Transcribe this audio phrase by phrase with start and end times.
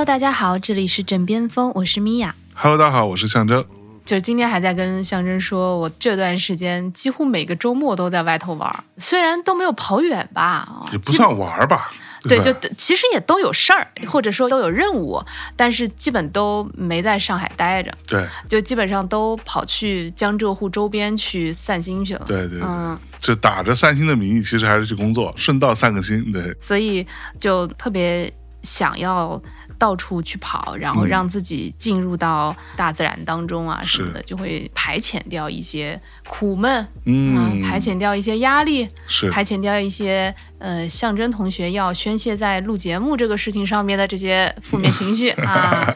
[0.00, 2.34] Hello，大家好，这里是枕边风，我是米娅。
[2.54, 3.62] Hello，大家好，我是象征。
[4.02, 11.92] 就是今天还在跟象征说，我这段时间几乎每个周末都在外头玩儿，虽然都没有跑远吧，啊也不算玩儿吧？
[12.22, 15.22] 对，吧就其实也都有事儿，或者说都有任务，
[15.54, 22.24] 但是基本都没在上海待着，对就基本上都跑去江浙沪周边去散心去了。
[22.26, 26.32] 对对对，嗯，就打着散心的名义，其实还是去工作，顺道散个心。
[26.32, 27.06] 对，所以
[27.38, 29.40] 就特别想要
[29.80, 31.08] 到处去跑，然后嗯。
[31.08, 39.28] 让自己进入到大自然当中啊什么的，就会排遣掉一些苦闷，嗯，排遣掉一些压力，是。
[39.30, 45.92] 排遣掉一些呃象征同学要宣泄在录节目这个事情上面的这些负面情绪 啊。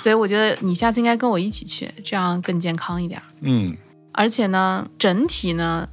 [0.00, 3.20] 所以我觉得你下次应该跟我一起去，这样更健康一点。
[3.20, 3.26] 儿。
[3.40, 3.76] 嗯。
[4.12, 5.86] 而且呢，整体呢，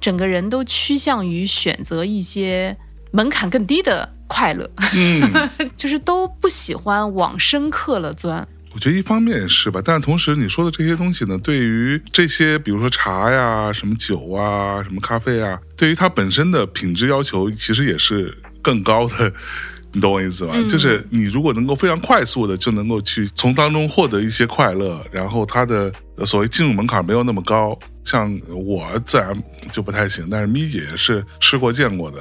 [0.00, 2.76] 整个人都趋向于选择一些
[3.10, 8.46] 门槛更低的快乐，嗯， 就是都不喜欢往深刻了钻。
[8.72, 19.32] 我觉得一方面也是吧，但同时你说的这些东西呢，对于这些比如说茶呀、什么酒啊、什么咖啡啊，对于它本身的品质要求，其实也是更高的。
[19.92, 20.52] 你懂我意思吧？
[20.56, 25.90] 嗯就是你如果能够非常快速的就能够去从当中获得一些快乐，然后它的呃
[26.24, 32.18] 所谓进入门槛没有那么高，像我自然就不太行，但是咪姐是吃过见过的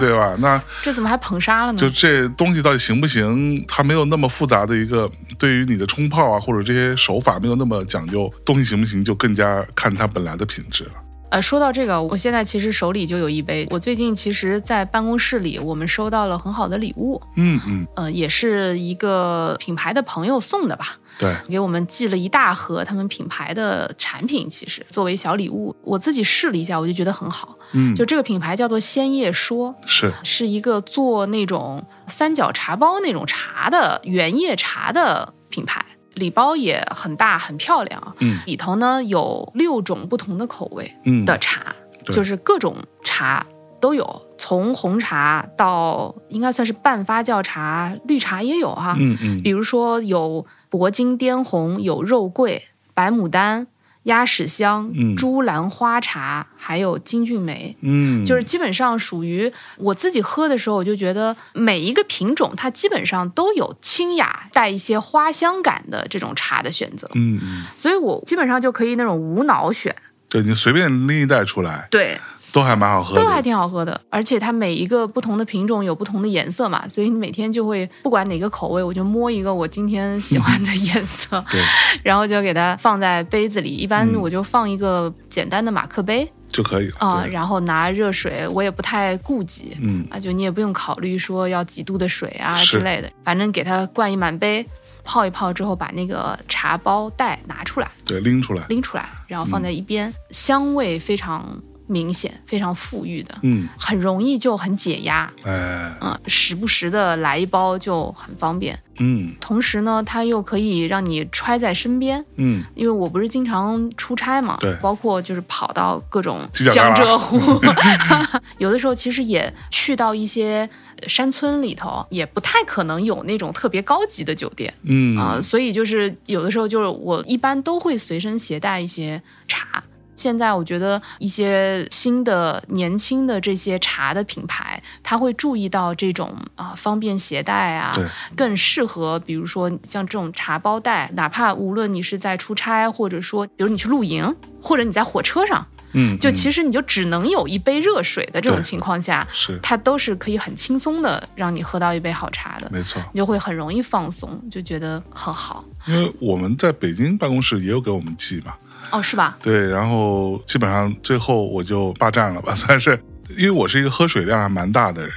[0.00, 0.34] 对吧？
[0.38, 1.78] 那这怎么还捧杀了呢？
[1.78, 3.64] 就这东西到底行不行？
[3.68, 10.92] 它没有那么复杂的一个对于你的冲泡啊，或者这些手法没有那么讲究，东西行不行就更加看它本来的品质了。
[11.30, 13.66] 呃，说到这个，我现在其实手里就有一杯。
[13.70, 27.56] 我最近其实，在办公室里，我们收到了很好的礼物，嗯嗯，呃，也是一个品牌的朋友送的吧，对，给我们寄了一大盒他们品牌的产品，其实作为小礼物，我自己试了一下，我就觉得很好。
[27.74, 35.84] 嗯，就这个品牌叫做鲜叶说，是是一个做那种三角茶包那种茶的原叶茶的品牌。
[36.14, 38.38] 礼包也很大很漂亮啊，嗯。
[38.46, 42.14] 里头呢有六种不同的口味嗯的茶，对。
[42.14, 43.46] 就是各种茶
[43.80, 49.42] 都有，从红茶到应该算是半发酵茶，绿茶也有哈、嗯嗯。
[49.42, 53.66] 比如说有铂金滇红，有肉桂、白牡丹、
[54.04, 57.76] 鸭屎香、嗯珠兰花茶，还有金骏眉。
[57.80, 69.94] 嗯，就是基本上属于我自己喝的时候，我就觉得每一个品种它基本上都有清雅带一些花香感的这种茶的选择，嗯嗯，所以我基本上就可以那种无脑选，
[70.28, 72.18] 对你随便拎一袋出来，对，
[72.52, 74.00] 都还蛮好喝的，都还挺好喝的。
[74.10, 81.60] 而且它每一个不同的品种有不同的颜色嘛，所以你每天就会不管哪个口味，我就摸一个我今天喜欢的颜色， 对，
[82.02, 83.70] 然后就给它放在杯子里。
[83.70, 84.20] 一般嗯。
[84.20, 86.30] 我就放一个简单的马克杯。
[86.48, 87.30] 就可以了啊、对。
[87.30, 89.76] 然后拿热水，我也不太顾及。
[89.80, 90.04] 嗯。
[90.10, 94.66] 啊，就你也不用考虑说要几度的水啊之类的，反正给它灌一满杯，
[95.04, 101.56] 泡一泡之后，把那个茶包袋拿出来，对，拎出来，拎出来，然后放在一边，香味非常
[101.90, 108.78] 明显，非常富裕的，嗯，很容易就很解压，哎，嗯，时不时的来一包就很方便。
[109.00, 109.34] 嗯。
[109.40, 117.38] 同时呢，它又可以让你揣在身边，嗯，因为我不是经常出差嘛，对包括就是跑到各种江浙沪，
[118.58, 120.68] 有的时候其实也去到一些
[121.00, 125.18] 呃山村里头，也不太可能有那种特别高级的酒店嗯。
[125.18, 129.82] 啊、所以就是有的时候就是我一般都会随身携带一些茶。
[130.20, 137.96] 现在我觉得一些新的、年轻的这些茶的品牌，它会注意到这种啊、方便携带啊，
[138.36, 149.58] 更适合，比如说像这种茶包袋，哪怕无论你是在出差，或者说比如你去露营，或者你在火车上，嗯，就嗯其实你就只能有一杯热水的这种情况下，是。
[149.62, 155.64] 它都是可以很轻松的让你喝到一杯好茶的，没错，你就会很容易放松，就觉得很好。
[155.86, 158.54] 因为我们在北京办公室也有给我们寄嘛，
[158.90, 159.36] 哦，是吧？
[159.42, 162.98] 对，然后基本上最后我就霸占了吧， 算是，
[163.38, 165.12] 因为我是一个喝水量还蛮大的人，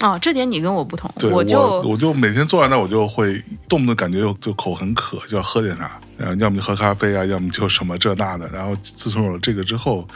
[0.00, 3.34] 哦，这点你跟我不同，我就我就每天坐在那，我就会
[3.68, 8.48] 动不动感觉就就口很渴，就要喝点啥，然后要么就喝咖啡啊，要么就什么这那的。
[8.48, 10.06] 然后自从有了这个之后，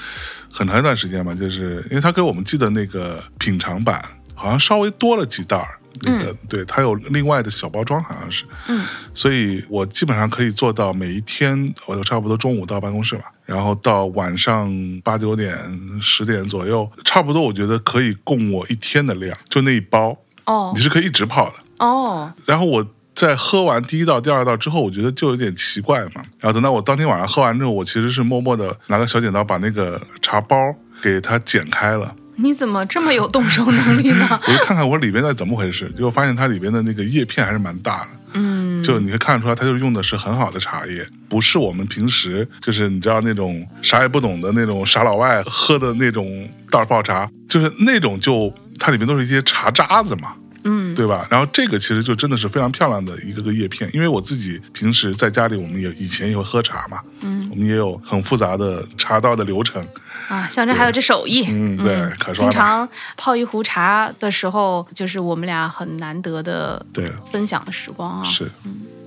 [0.53, 4.03] 很长一段时间吧，就是因为他给我们寄的那个品尝版
[4.37, 5.67] 好像稍微多了几袋儿。
[6.03, 8.85] 那个、对，它有另外的小包装，好像是，嗯，
[9.15, 14.71] 所以我基本上可以做到每一天，我就差不多中午到办公室吧，然后到晚上
[15.03, 15.59] 八九点、
[15.99, 21.55] 十点左右，差不多我觉得可以供我一天的量，就那一包，哦你是可以一直泡的。
[21.79, 26.23] 哦，然后我在喝完第一道、第二道之后，我觉得就有点奇怪嘛。
[26.39, 30.59] 然后等到我当天晚上喝完之后，我其实是默默的拿个小剪刀把那个茶包
[31.01, 32.15] 给它剪开了。
[32.37, 34.29] 你怎么这么有动手能力呢？
[34.47, 46.27] 我就看看我里边的怎么回事，结果发现它里边的那个叶片还是蛮大的，嗯，就你可以看得出来，它就是用的是很好的茶叶，不是我们平时就是你知道那种啥也不懂的那种傻老外喝的那种
[46.71, 50.35] 袋儿泡茶，就是那种就它里面都是一些茶渣子嘛。
[50.69, 51.25] 嗯对吧？
[51.31, 59.81] 然后这个其实就真的是非常漂亮的一个个叶片，因为我自己平时在家里，我们也以前也会喝茶嘛，嗯我们也有很复杂的茶道的流程，
[60.29, 68.25] 啊，象征还有这手艺，嗯，对，经常泡一壶茶的时候，就是我们俩很难得的对，分享的时光啊。
[68.25, 68.51] 是。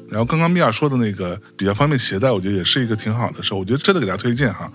[0.09, 3.57] 然后刚刚米娅说的那个比较方便携带，我觉得也是一个挺好的事儿。
[3.57, 4.67] 我觉得真的给大家推荐哈，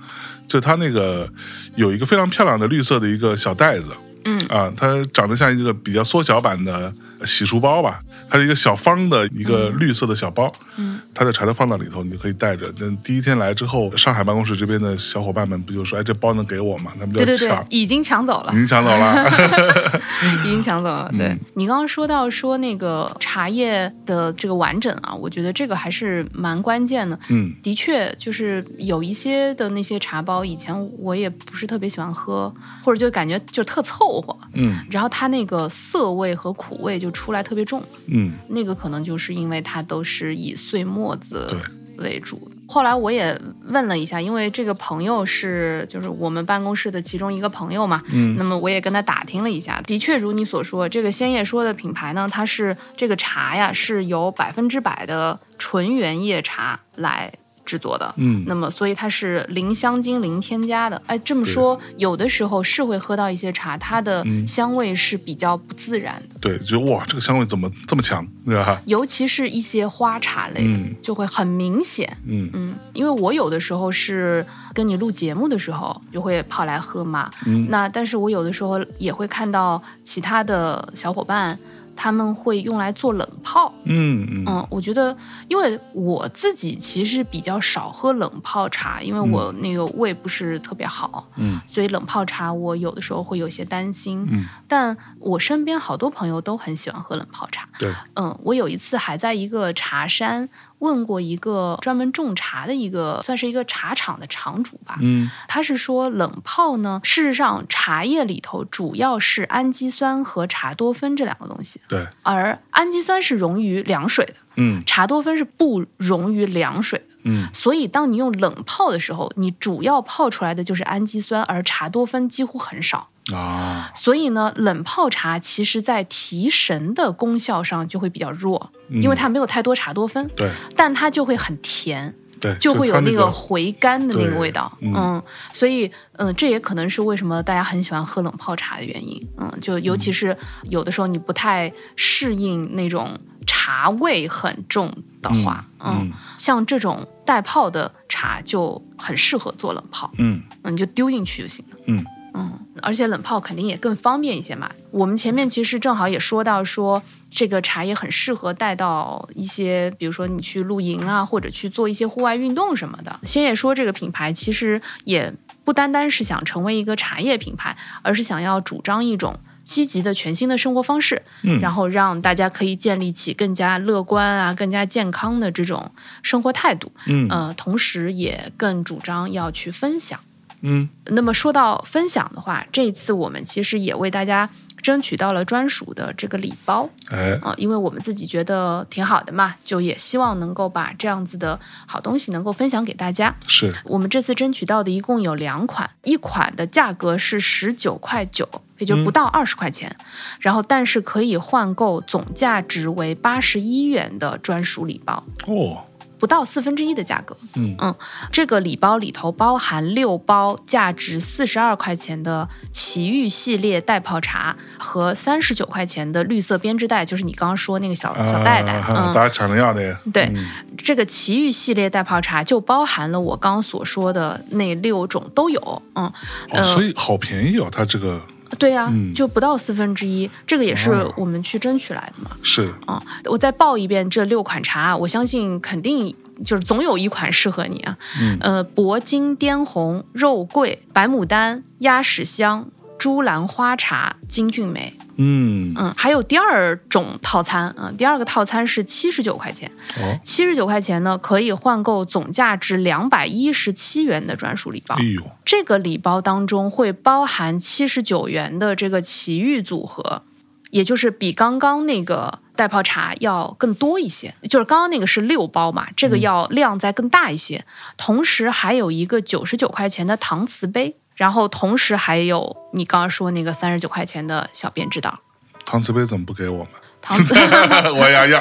[0.46, 1.28] 就它那个
[1.74, 3.96] 有一个非常漂亮的绿色的一个小袋子，
[4.26, 6.92] 嗯啊，它长得像一个比较缩小版的
[7.26, 12.72] 洗漱包吧，它是一个小方的一个绿色的小包，嗯，它的茶都放到里头，你就可以带着。
[12.78, 16.92] 那第一天来之后，上海办公室这边的小伙伴们不就说，哎，这包能给我吗？
[16.98, 20.00] 他们就对对对抢，，已经抢走了已，经抢走了。
[20.44, 21.10] 已经抢走了。
[21.16, 27.18] 对、嗯你刚刚说到说那个茶叶的这个完整啊，我觉得这个还是蛮关键的。
[27.28, 37.82] 嗯的确，就是有一些的那些茶包，以前我也不是特别喜欢喝，或者就感觉就特凑合，嗯然后它那个涩味和苦味就出来特别重。
[38.08, 41.48] 嗯，那个可能就是因为它都是以碎末子
[41.96, 42.50] 为主。
[42.66, 57.30] 后来我也问了一下，因为这个朋友是就是我们办公室的其中一个朋友嘛，嗯那么我也跟他打听了一下，的确如你所说，这个鲜叶说的品牌呢，它是这个茶呀是由百分之百的纯原叶茶来
[57.64, 61.00] 制作的，嗯那么所以它是零香精、零添加的。
[61.06, 66.38] 哎，这么说，有的时候是会喝到一些茶，它的嗯香味是比较不自然的。
[66.40, 68.80] 对，就哇，这个香味怎么这么强， 对吧？
[68.86, 72.16] 尤其是一些花茶类的，嗯就会很明显。
[72.26, 81.58] 嗯嗯，因为我有的时候是跟你录节目的时候就会跑来喝嘛，嗯那但是我有的时候也会看到其他的小伙伴。
[81.96, 84.44] 他们会用来做冷泡，嗯嗯。
[84.46, 85.16] 嗯，我觉得，
[85.48, 91.60] 因为我自己其实比较少喝冷泡茶，因为我那个胃不是特别好，嗯。
[91.68, 94.26] 所以冷泡茶我有的时候会有些担心。
[94.30, 100.48] 嗯，但我身边好多朋友都很喜欢喝冷泡茶，对，嗯，我有一次还在一个茶山
[100.84, 104.98] 问过一个专门种茶的一个，算是一个茶厂的厂主吧。
[105.00, 117.06] 嗯他是说冷泡呢，事实上茶叶里头主要是氨基酸和茶多酚这两个东西，对，而氨基酸是溶于凉水的，嗯茶多酚是不溶于凉水的。
[117.26, 123.08] 嗯所以，当你用冷泡的时候，你主要泡出来的就是氨基酸，而茶多酚几乎很少。
[123.32, 134.70] 啊，所以呢，冷泡茶其实在提神的功效上就会比较弱，嗯因为它没有太多茶多酚，对但它就会很甜，对，就会有那个回甘的那个味道。
[134.82, 135.22] 嗯嗯，
[135.54, 139.26] 所以嗯、这也可能是为什么大家很喜欢喝冷泡茶的原因。
[139.38, 150.10] 嗯，就尤其是有的时候你不太适应那种茶味很重的话，嗯嗯，像这种带泡的茶就很适合做冷泡。
[150.18, 151.78] 嗯嗯，你就丢进去就行了。
[151.86, 154.70] 嗯嗯，而且冷泡肯定也更方便一些嘛。
[154.90, 163.20] 我们前面其实正好也说到说，这个茶叶很适合带到一些，比如说你去露营啊，或者去做一些户外运动什么的。
[163.22, 165.32] 先也说这个品牌其实也
[165.64, 169.38] 不单单是想成为一个茶叶品牌，而是想要主张一种。
[169.64, 175.90] 积极的全新的生活方式，嗯然后让大家可以建立起更加乐观啊、更加健康的这种
[176.22, 176.92] 生活态度。
[177.06, 180.20] 嗯呃，同时也更主张要去分享。
[180.66, 184.48] 嗯那么说到分享的话，这一次我们其实也为大家
[184.80, 193.34] 争取到了专属的这个礼包哎啊、因为我们自己觉得挺好的嘛，就也希望能够把这样子的好东西能够分享给大家。
[193.46, 199.94] 是我们这次争取到的一共有两款，一款的价格是十九块九，也就不到二十块钱，
[200.40, 205.24] 然后但是可以换购总价值为八十一元的专属礼包。
[205.46, 205.84] 哦
[206.24, 207.94] 不到四分之一的价格，嗯
[208.32, 218.72] 这个礼包里头包含六包价值四十二块钱的奇遇系列袋泡茶和三十九块钱的绿色编织袋，就是你刚刚说那个小小袋袋。
[218.72, 220.46] 啊，嗯，大家抢着要的呀，对，嗯
[220.78, 225.82] 这个奇遇系列袋泡茶就包含了我刚刚所说的那六种都有。
[225.94, 226.10] 嗯，
[226.52, 228.18] 哦，所以好便宜哦，它这个
[228.58, 232.30] 对呀、嗯就不到四分之一，这个也是哦我们去争取来的嘛。
[232.42, 237.96] 是啊、我再报一遍这六款茶，我相信肯定就是总有一款适合你啊。
[238.20, 244.92] 嗯呃，铂金滇红、肉桂、白牡丹、鸭屎香、珠兰花茶金骏眉。
[245.16, 249.70] 嗯，嗯，还有第二种套餐，嗯，第二个套餐是七十九块钱，
[250.00, 255.04] 哦，七十九块钱呢可以换购总价值两百一十七元的专属礼包哎。
[255.04, 260.22] 呦，这个礼包当中会包含七十九元的这个奇遇组合，
[260.70, 264.34] 也就是比刚刚那个袋泡茶要更多一些。
[264.50, 267.64] 就是刚刚那个是六包嘛，这个要量再更大一些。
[267.96, 275.20] 同时还有一个九十九块钱的搪瓷杯，然后同时还有你刚刚说那个三十九块钱的小编指导。
[275.64, 276.68] 搪瓷杯怎么不给我们？
[277.02, 277.34] 搪瓷
[277.92, 278.38] 我要要，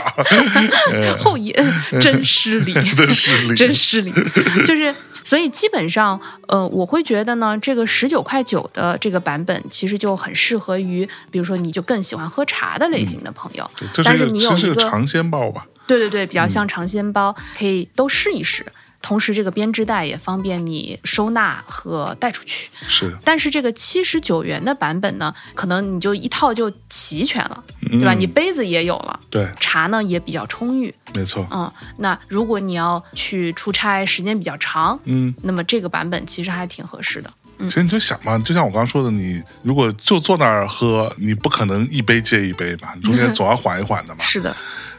[0.92, 1.54] 呃后羿
[2.02, 4.12] 真失礼， 真失礼真失礼。
[4.66, 13.70] 就是，所以基本上，呃，我会觉得呢，这个十九块九的这个版本，其实就很适合于，比如说你就更喜欢喝茶的类型的朋友。
[14.04, 15.66] 但是你有一个这是个尝鲜包吧？
[15.88, 18.66] 对对对，比较像尝鲜包，可以都试一试。
[19.04, 22.70] 同时，这个编织袋也方便你收纳和带出去。
[22.74, 28.14] 是，但是这个七十九元的版本呢，可能你就一套就齐全了，对吧？
[28.14, 30.94] 嗯你杯子也有了，对，茶呢也比较充裕。
[31.14, 35.36] 没错，嗯，那如果你要去出差，时间比较长，嗯。
[35.44, 37.32] 那么这个版本其实还挺合适的。
[37.60, 44.24] 其实你就想嘛，就像我刚刚说的，你如果就坐那儿喝，你不可能一杯接一杯吧，中间总要缓一缓的嘛。
[44.24, 44.56] 是的，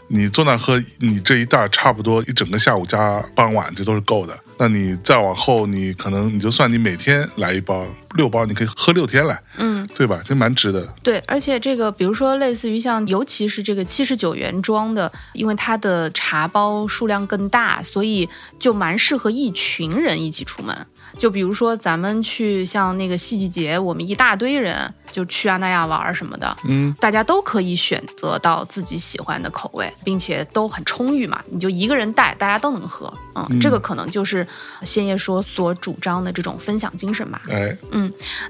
[0.09, 4.39] 你坐那儿喝，你这一袋儿差不多一整个下午加傍晚，这都是够的。
[4.57, 7.85] 那你再往后，你可能你就算你每天来一包，
[8.15, 10.21] 六包，你可以喝六天来，嗯，对吧？
[10.25, 10.87] 这蛮值的。
[11.03, 20.87] 对，而且这个比如说类似于像，尤其是这个七十九元装的，因为它的茶包数量更大，所以就蛮适合一群人一起出门。
[21.19, 33.13] 就比如说咱们去像那个戏剧节，我们一大堆人就去阿那亚玩儿什么的，嗯，大家都可以选择到自己喜欢的口味，并且都很充裕嘛，你就一个人带，大家都能喝。
[33.35, 34.47] 嗯，这个可能就是
[34.83, 37.43] 仙叶说所主张的这种分享精神吧。
[37.49, 37.77] 哎，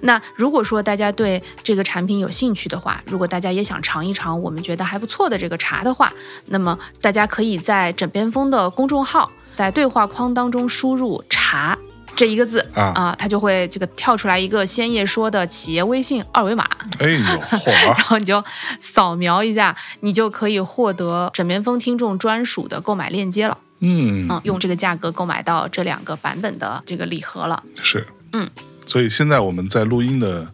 [0.01, 6.13] 那如果说大家对这个产品有兴趣的话，如果大家也想尝一尝我们觉得还不错的这个茶的话，
[6.47, 11.79] 那么大家可以在枕边风的公众号，在对话框当中输入“茶”
[12.17, 13.15] 这一个字啊。
[13.19, 16.69] 它就会这个跳出来一个鲜叶说的企业微信二维码，
[16.99, 18.43] 哎呦， 火然后你就
[18.81, 23.59] 扫描一下，你就可以获得枕边风听众专属的购买链接了。
[23.81, 27.63] 嗯，嗯，用这个价格购买到这两个版本的这个礼盒了。
[27.83, 28.49] 是，嗯，
[28.87, 30.47] 所以现在我们在录音的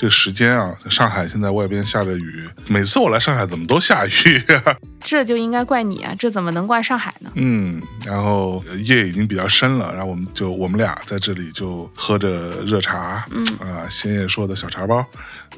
[0.00, 4.42] 这个时间啊，上海现在外边下着雨，每次我来上海怎么都下雨、
[5.02, 7.32] 这就应该怪你啊，这怎么能怪上海呢？
[7.34, 15.04] 嗯，然后呃夜已经比较深了，然后我们就我们俩在这里就喝着热茶，嗯啊，先叶说的小茶包，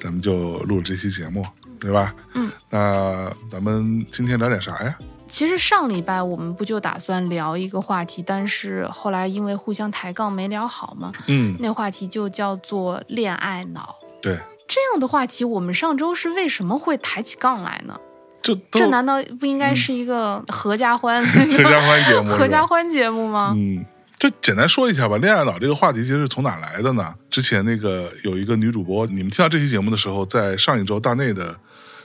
[0.01, 1.45] 咱们就录了这期节目，
[1.79, 2.15] 对吧？
[2.33, 4.97] 嗯，那咱们今天聊点啥呀？
[5.29, 13.97] 其实上礼拜我们不就打算聊一个话题，但是后来因为互相抬杠没聊好嘛，嗯，那话题就叫做恋爱脑。
[14.21, 17.99] 对，这样的话题，我们上周是为什么会抬起杠来呢？
[18.43, 23.53] 就这难道不应该是一个合家欢、 合家欢节目合家欢节目吗？
[23.55, 23.85] 嗯，
[24.19, 25.19] 就简单说一下吧。
[25.19, 27.15] 恋爱脑这个话题其实是从哪来的呢？
[27.29, 31.55] 之前那个有一个女主播，你们听到这期节目的时候，在上一周大内的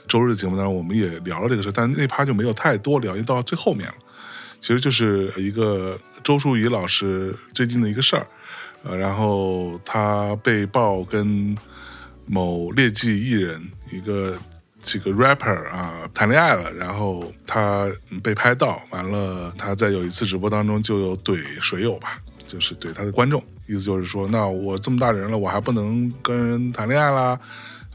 [0.10, 3.96] 周日的节目当中，我们也聊了这个事，但那趴就没有太多聊，因为到最后面了。
[4.60, 8.28] 其实就是一个周淑怡老师最近的一个事儿，
[8.84, 11.56] 呃，然后她被曝跟
[12.26, 14.38] 某劣迹艺人一个
[14.82, 17.92] 这个 rapper 啊谈恋爱了，然后他
[18.24, 27.40] 被拍到，完了他在有一次直播当中就有怼水友吧，就是怼他的观众，意思就是说，那我这么大人了，我还不能跟人谈恋爱啦，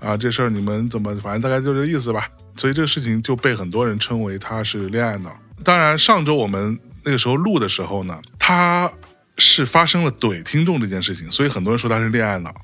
[0.00, 2.28] 啊，这事儿你们怎么，反正大概就这意思吧。
[2.56, 5.32] 所以这个事情就被很多人称为他是恋爱脑。
[5.62, 8.90] 当然，上周我们那个时候录的时候呢，他
[9.38, 12.54] 是发生了怼听众这件事情，所以很多人说他是恋爱脑。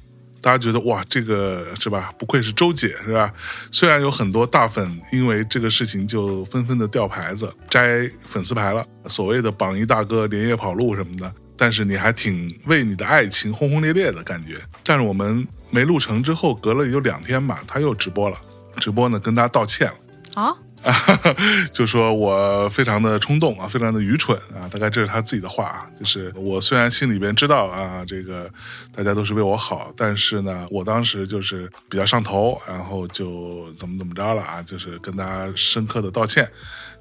[0.46, 2.12] 大家觉得哇，这个是吧？
[2.16, 3.34] 不愧是周姐是吧？
[3.72, 14.56] 虽然有很多大粉因为这个事情就纷纷的掉牌子、摘粉丝牌了，所谓的榜一大哥连夜跑路什么的，但是你还挺为你的爱情轰轰烈烈的感觉。
[14.84, 18.36] 但是我们没录成之后，隔了也就两天吧，他又直播了，
[18.76, 19.94] 直播呢跟大家道歉了。
[20.40, 20.56] 啊，
[21.72, 28.50] 就说我非常的冲动啊，非常的愚蠢啊，大概这是他自己的话啊，就是我虽然心里边知道啊，这个
[28.94, 36.48] 大家都是为我好，但是呢，我当时就是比较上头，然后就怎么怎么着了啊，就是跟大家深刻的道歉，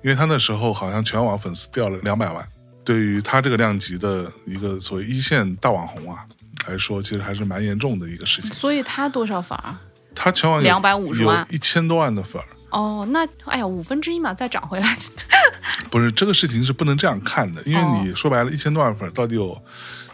[0.04, 2.44] 因为他那时候好像全网粉丝掉了两百万，
[2.84, 6.26] 对于他这个量级的一个所谓一线大网红啊
[6.68, 8.52] 来说，其实还是蛮严重的一个事情。
[8.52, 9.76] 所以他多少粉儿？
[10.16, 14.98] 他全网有250万有一千多万的粉儿，哦，那哎呀，五分之一嘛，再涨回来。
[15.90, 19.58] 不是这个事情是不能这样看的，因为哦你说白了，一千多万粉到底有，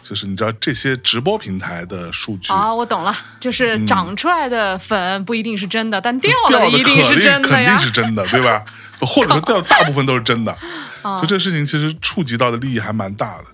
[0.02, 2.52] 就是你知道这些直播平台的数据。
[2.52, 7.78] 啊，我懂了，就是长出来的粉不一定是真的，但掉掉的一定是真的肯定呀。
[7.78, 8.64] 是真的，对吧？
[9.00, 10.56] 或者说 掉的大部分都是真的，
[11.02, 13.44] 啊就这事情其实触及到的利益还蛮大的。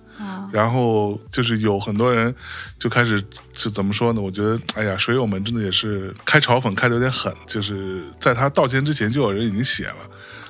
[0.51, 2.33] 然后就是有很多人
[2.77, 3.23] 就开始
[3.53, 4.21] 就怎么说呢？
[4.21, 10.09] 我觉得，哎呀，水友们真的也是开嘲讽开的有点狠，就是在他道歉之前，就有人已经写了，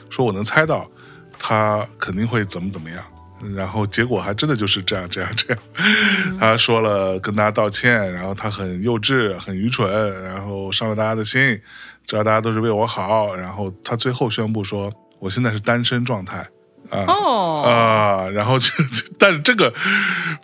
[0.10, 0.90] 说我能猜到
[1.38, 3.04] 他肯定会怎么怎么样。
[3.56, 5.60] 然后结果还真的就是这样这样这样，
[6.38, 11.40] 他说了跟大家道歉，然后他很幼稚很愚蠢，然后伤了大家的心，
[12.06, 16.46] 知道大家都是为我好，然后他最后宣布说我现在是单身状态
[16.90, 19.74] 啊，哦，啊，然后就，就但是这个，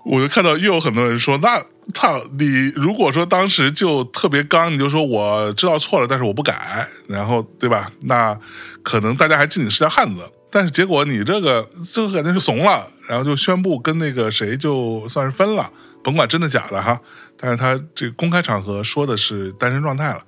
[0.04, 1.60] 我就看到又有很多人说，那
[1.94, 7.90] 操你如果说当时就特别刚，你就说我知道错了，但是我不改，然后对吧？
[8.02, 8.38] 那
[8.84, 10.22] 可能大家还敬你是条汉子，
[10.52, 15.72] 但是结果你这个最后肯定是怂了，然后就宣布跟那个谁就算是分了，
[16.04, 17.00] 甭管真的假的哈，
[17.38, 20.22] 但是他这个公开场合说的是单身状态了，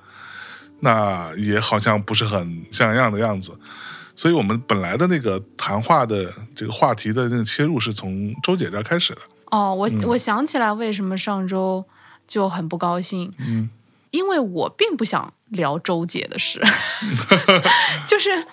[0.80, 3.52] 那也好像不是很像样的样子。
[4.18, 9.22] 所以我们本来的那个谈话的这个话题的那个切入是从周姐这儿开始的。
[9.52, 11.86] 哦，我我想起来为什么上周
[12.28, 13.70] 就很不高兴，嗯，
[14.12, 16.62] 因为我并不想聊周姐的事，
[18.06, 18.46] 就是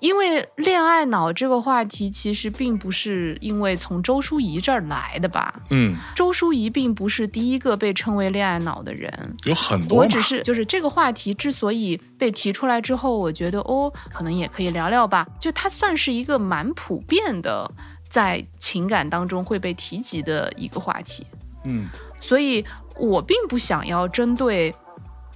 [0.00, 5.54] 因为恋爱脑这个话题其实并不是因为从周淑怡这儿来的吧？
[5.70, 9.98] 嗯，周淑怡并不是第一个被称为恋爱脑的人，有很多。
[9.98, 15.26] 我只是就是这个话题之所以被提出来之后，我觉得哦，可能也可以聊聊吧。
[15.38, 17.70] 就它算是一个蛮普遍的，
[18.08, 21.26] 在情感当中会被提及的一个话题，
[21.64, 21.88] 嗯
[22.18, 22.64] 所以
[22.98, 24.74] 我并不想要针对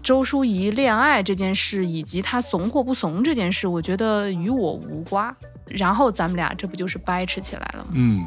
[0.04, 5.34] 周淑怡恋爱这件事以及她怂或不怂这件事，我觉得与我无瓜。
[5.66, 7.90] 然后咱们俩这不就是掰扯起来了吗？
[7.94, 8.23] 嗯，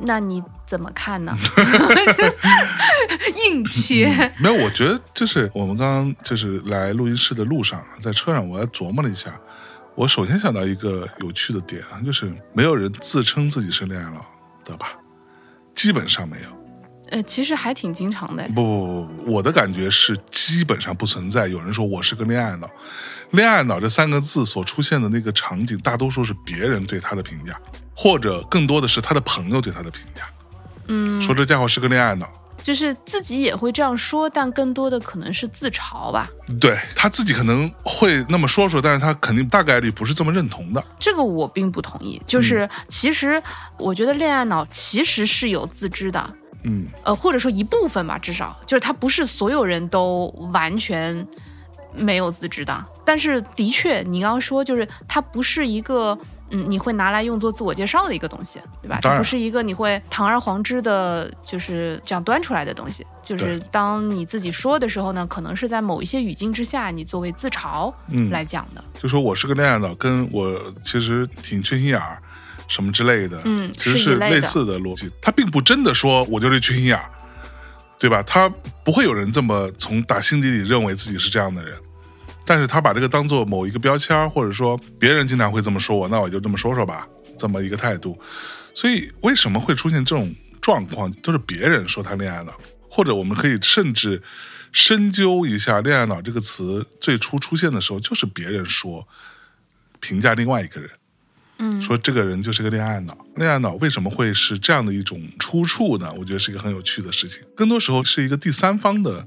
[0.00, 1.36] 那你怎么看呢？
[3.50, 4.32] 硬切。
[4.38, 9.38] 没有，我觉得就是我们刚刚就是来录音室的路上啊，在车上我还琢磨了一下，
[9.94, 14.20] 我首先想到一个有趣的点啊，就是没有人自称自己是恋爱脑
[14.64, 14.94] 的吧？
[15.74, 16.59] 基本上没有。
[17.10, 18.42] 呃，其实还挺经常的。
[18.48, 22.68] 不不不不，我的感觉是基本上不存在有人说我是个恋爱脑。
[23.32, 27.54] 恋爱脑这三个字所出现的那个场景，大多数是别人对他的评价，
[27.94, 30.22] 或者更多的是他的朋友对他的评价，
[30.88, 32.28] 嗯，说这家伙是个恋爱脑。
[32.62, 36.28] 就是自己也会这样说，但更多的可能是自嘲吧。
[36.60, 40.84] 对他自己可能会那么说说，但是他肯定大概率不是这么认同的。
[40.98, 42.20] 这个我并不同意。
[42.26, 43.42] 就是其实
[43.78, 51.26] 我觉得恋爱脑其实是有自知的，嗯呃，或者说一部分吧，至少就是他不是所有人都完全
[51.94, 52.84] 没有自知的。
[53.04, 56.18] 但是的确，你刚刚说就是它不是一个。
[56.52, 58.98] 嗯，你会拿来用作自我介绍的一个东西，对吧？
[59.00, 63.06] 当然它不是一个你会堂而皇之的，就是这样端出来的东西。
[63.22, 68.82] 就是当你自己说的时候呢，可能是在某一些语境之下，你作为自嘲嗯，来讲的。
[69.00, 72.20] 就说我是个恋爱脑，跟我其实挺缺心眼儿
[72.70, 75.10] 什么之类的，嗯其实是类似的逻辑。
[75.20, 77.10] 他并不真的说我就是缺心眼儿，
[77.98, 78.22] 对吧？
[78.22, 78.48] 他
[78.84, 81.76] 不会有人这么从打心底里认为自己是这样的人。
[82.46, 87.06] 但是他把这个当做某一个标签儿，或者说别人经常会这么说我，那我就这么说说吧，
[87.36, 88.18] 这么一个态度。
[88.72, 92.52] 所以为什么会出现这种状况，都是别人说他恋爱脑，
[92.88, 94.22] 或者我们可以甚至
[94.72, 99.06] 深究一下“恋爱脑”这个词最初出现的时候，就是别人说
[100.00, 100.90] 评价另外一个人，
[101.60, 103.16] 嗯说这个人就是个恋爱脑。
[103.36, 106.12] 恋爱脑为什么会是这样的一种出处呢？
[106.18, 109.26] 我觉得是一个很有趣的事情，更多时候是一个第三方的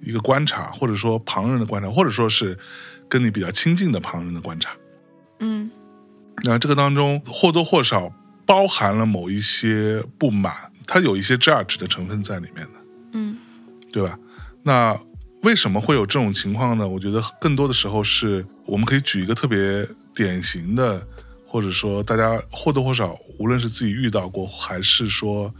[0.00, 2.56] 一个观察，或者说旁人的观察，或者说是
[3.08, 4.70] 跟你比较亲近的旁人的观察。
[5.40, 5.70] 嗯
[6.44, 8.10] 那这个当中或多或少
[8.46, 10.54] 包含了某一些不满，
[10.86, 12.72] 它有一些 judge 的成分在里面的。
[13.12, 13.36] 嗯
[13.92, 14.18] 对吧？
[14.62, 14.98] 那
[15.42, 16.86] 为什么会有这种情况呢？
[16.86, 21.06] 我觉得更多的时候是我们可以举一个特别典型的，
[21.52, 25.54] 或者说大家或多或少，无论是自己遇到过，还是说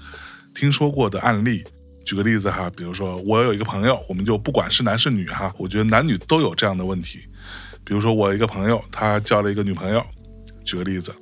[0.54, 1.62] 听说过的案例。
[2.06, 7.18] 举个例子哈，比如说我有一个朋友，我们就不管是男是女哈，我觉得男女都有这样的问题。
[7.84, 10.02] 比如说我一个朋友，他交了一个女朋友，
[10.64, 11.12] 举个例子，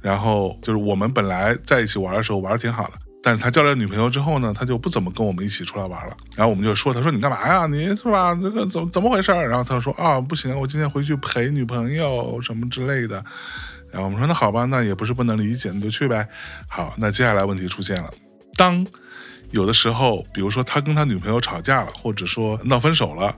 [0.00, 6.16] 然后就是我们本来在一起玩的时候玩的挺好的，但是他交了女朋友之后呢，他就不怎么跟我们一起出来玩了。
[6.34, 7.68] 然后我们就说，他说你干嘛呀？
[7.68, 8.34] 你是吧？
[8.34, 9.30] 这个怎么怎么回事？
[9.30, 13.24] 然后他说啊，不行，我今天回去陪女朋友什么之类的。
[13.90, 16.28] 然后我们说那好吧，那也不是不能理解，你就去呗。
[16.68, 18.10] 好，那接下来问题出现了，
[18.56, 18.86] 当
[19.50, 23.34] 有的时候，比如说他跟他女朋友吵架了，或者说闹分手了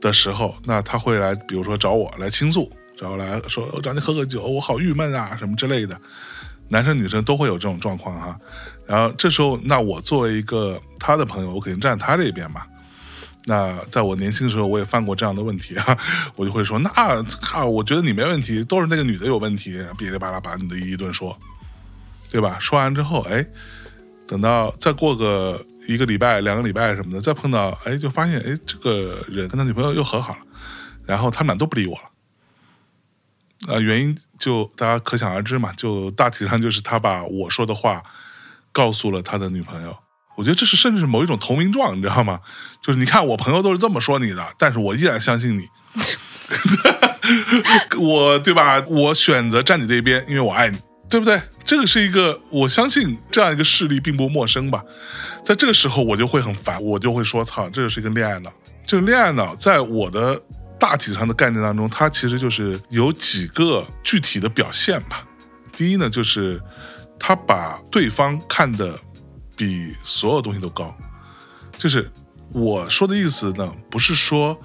[0.00, 5.98] 的时候，那他会来，比如说找我来倾诉，找我来说我找你喝个酒，我好郁闷啊什么之类的。
[6.68, 8.38] 男生女生都会有这种状况哈。
[8.86, 12.62] 然后这时候，那我作为一个他的朋友，我肯定站他这边嘛。
[13.46, 15.98] 那在我年轻的时候，我也犯过这样的问题啊，
[16.36, 16.90] 我就会说，那
[17.40, 21.38] 靠，我觉得你没问题，都是那个女的有问题，哔哩吧啦把女的一顿说，
[22.28, 22.58] 对吧？
[22.60, 23.46] 说完之后，哎，
[24.26, 30.40] 等到再过个一个礼拜、两个礼拜什么的，再碰到，哎，就发现，哎，这个人跟他女朋友又和好了，
[31.06, 33.74] 然后他们俩都不理我了。
[33.74, 38.02] 啊、原因就大家可想而知嘛，就大体上就是他把我说的话
[38.72, 39.96] 告诉了他的女朋友。
[40.36, 42.40] 我觉得这是甚至是某一种投名状，你知道吗？
[42.80, 45.66] 就是你看我朋友都是这么说你的，但是我依然相信你。
[48.00, 48.82] 我对吧？
[48.88, 51.40] 我选择站你这边，因为我爱你，对不对？
[51.64, 54.82] 这个是一个我相信这样一个事例并不陌生吧。
[55.44, 58.50] 在这个时候，我就会很烦，我就会说：“操，这就是一个恋爱脑。”
[58.84, 60.40] 就是恋爱脑，在我的
[60.78, 65.24] 大体上的概念当中，它其实就是有几个具体的表现吧。
[65.72, 66.60] 第一呢，就是
[67.18, 68.98] 他把对方看得
[69.60, 70.96] 比所有东西都高，
[71.76, 72.10] 就是
[72.50, 74.58] 我说的意思呢，不是说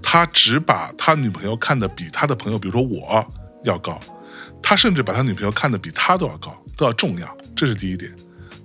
[0.00, 3.26] 他只把他女朋友看得比他的朋友，比如说我
[3.64, 4.00] 要高，
[4.62, 8.14] 他甚至把他女朋友看得比他都要高，都要重要，这是第一点，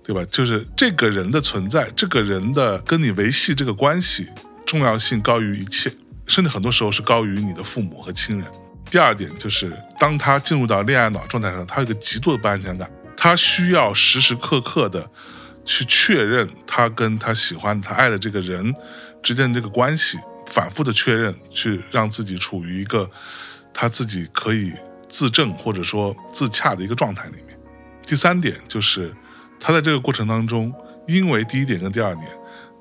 [0.03, 0.23] 对吧？
[0.29, 4.27] 就是这个人的存在，这个人的跟你维系这个关系
[4.63, 5.91] 重要性高于一切，
[6.27, 8.47] 甚至很多时候是高于你的父母和亲人。
[8.91, 15.09] 第二点就是，当他进入到恋爱脑状态上，他有个极度的不安全感，他需要时时刻刻的
[15.65, 18.73] 去确认他跟他喜欢、他爱的这个人
[19.21, 23.09] 之间的这个关系，反复的确认，去让自己处于一个
[23.73, 24.73] 他自己可以
[25.07, 27.57] 自证或者说自洽的一个状态里面。
[28.05, 29.13] 第三点就是，
[29.59, 30.73] 他在这个过程当中，
[31.07, 32.27] 因为第一点跟第二点，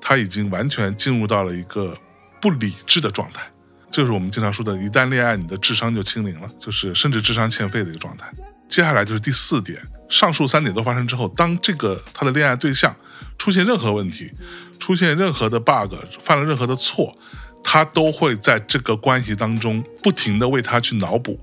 [0.01, 1.97] 他已经完全进入到了一个
[2.41, 3.41] 不理智的状态。
[3.89, 8.27] 就是我们经常说的，一旦恋爱，你的智商就清零了，就是甚至智商欠费的一个状态。
[8.67, 12.95] 接下来就是第四点，上述三点都发生之后，当这个他的恋爱对象
[13.37, 14.31] 出现任何问题，
[14.79, 17.15] 出现任何的 bug，犯了任何的错，
[17.63, 21.39] 他都会在这个关系当中不停的为他去脑补，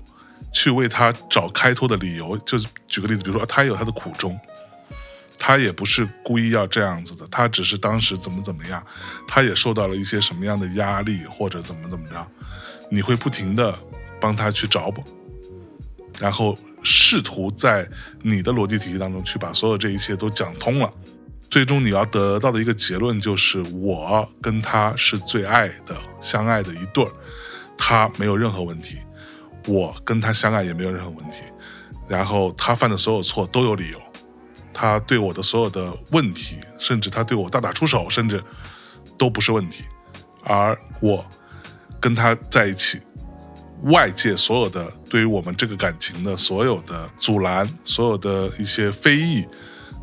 [0.51, 2.37] 去为他找开脱的理由。
[2.39, 4.37] 就是举个例子，比如说他也有他的苦衷，
[5.39, 8.85] 他也不是故意要这样子的，他只是当时怎么怎么样，
[9.27, 12.27] 他也受到了一些什么样的压力或者怎么怎么着，
[12.89, 13.73] 你会不停的
[14.19, 15.03] 帮他去找补，
[16.19, 17.87] 然后试图在
[18.21, 20.91] 你的逻辑体系当中去把所有这一切都讲通了，
[21.49, 27.11] 最终你要得到的一个结论就是我跟他是最爱的、相爱的一对儿，
[27.77, 28.97] 他没有任何问题，
[29.67, 31.43] 我跟他相爱也没有任何问题，
[32.07, 33.99] 然后他犯的所有错都有理由。
[34.73, 38.41] 他对我的所有的问题，甚至他对我大打出手，甚至
[39.17, 39.83] 都不是问题，
[40.43, 41.23] 而我
[41.99, 42.99] 跟他在一起，
[43.83, 49.45] 外界所有的对于我们这个感情的所有的阻拦，所有的一些非议，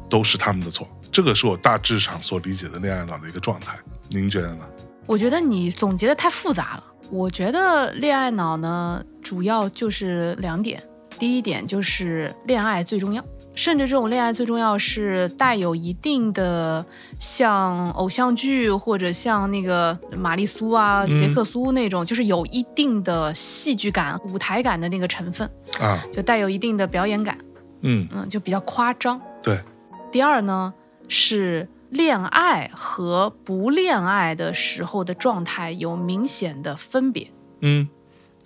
[0.09, 0.87] 都是他们的错。
[1.13, 3.79] 这个是我大致上所理解的恋爱脑的一个状态。
[4.11, 4.65] 您觉得呢？
[5.07, 6.85] 我觉得你总结的太复杂了。
[7.11, 10.83] 我觉得恋爱脑呢，主要就是两点。
[11.19, 13.25] 第一点就是恋爱最重要，
[13.59, 16.87] 甚至这种恋爱最重要是带有一定的
[17.19, 27.37] 像偶像剧或者像那个玛丽苏啊、嗯杰克苏那种，就是有一定的戏剧感、舞台感的那个成分，啊，就带有一定的表演感，
[27.81, 29.21] 嗯，嗯，就比较夸张。
[29.43, 29.61] 对，
[30.13, 30.73] 第二呢
[31.09, 37.29] 是恋爱和不恋爱的时候的状态有明显的分别。
[37.61, 37.89] 嗯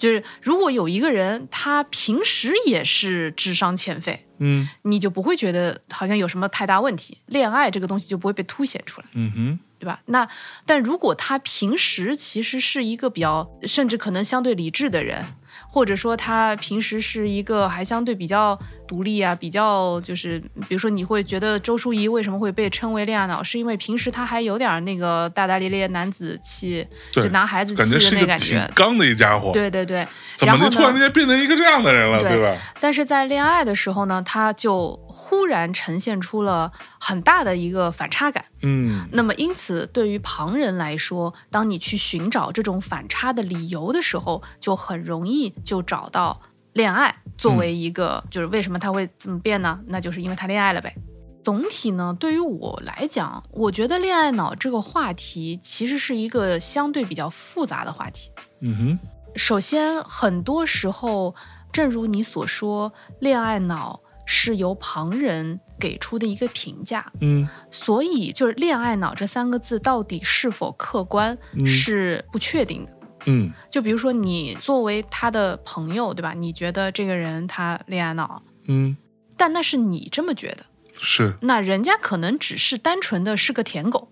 [0.02, 9.06] 就是如果有一个人他平时也是智商欠费，嗯你就不会觉得好像有什么太大问题，恋爱这个东西就不会被凸显出来。
[9.12, 10.02] 嗯哼，对吧？
[10.06, 10.26] 那
[10.66, 15.24] 但如果他平时其实是一个比较，甚至可能相对理智的人，
[15.72, 28.70] 或者说他平时是一个还相对比较独立啊，比较就是，比如说你会觉得周淑怡为什么会被称为恋爱脑，是因为平时他还有点那个大大咧咧男子气，就男孩子气的那感觉。
[28.74, 29.50] 刚的一家伙。
[29.54, 30.06] 对对对，
[30.36, 32.54] 怎么然后突然之间变成一个这样的人了，对对吧？
[32.78, 38.44] 但是在恋爱的时候呢，他就忽然呈现出了很大的一个反差感。
[38.62, 46.40] 嗯那么，因此，对于旁人来说，当你去寻找这种反差的理由的时候，就很容易就找到
[46.72, 49.80] 恋爱作为一个，就是为什么他会这么变呢？
[49.86, 50.94] 那就是因为他恋爱了呗。
[51.42, 58.30] 总体呢，对于我来讲，我觉得恋爱脑这个话题其实是一个相对比较复杂的话题。
[58.60, 58.98] 嗯哼，
[59.34, 61.34] 首先，很多时候，
[61.72, 72.92] 正如你所说，恋爱脑是由旁人给出的一个评价，嗯所以就是“恋爱脑”这三个字到底是否客观、嗯是不确定的。
[73.26, 76.34] 嗯就比如说你作为他的朋友，对吧？
[76.34, 78.96] 你觉得这个人他恋爱脑，嗯，
[79.36, 80.66] 但那是你这么觉得，
[80.98, 84.08] 是那人家可能只是单纯的是个舔狗，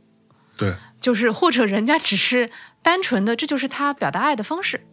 [0.57, 2.51] 对，就是或者人家只是
[2.83, 4.87] 单纯的，这就是他表达爱的方式。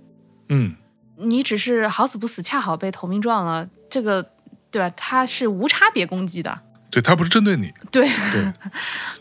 [0.50, 0.76] 嗯
[1.20, 4.32] 你只是好死不死，恰好被投名状了，这个
[4.72, 4.90] 对吧？
[4.96, 8.08] 他是无差别攻击的，对他不是针对你，对。
[8.34, 8.54] 对，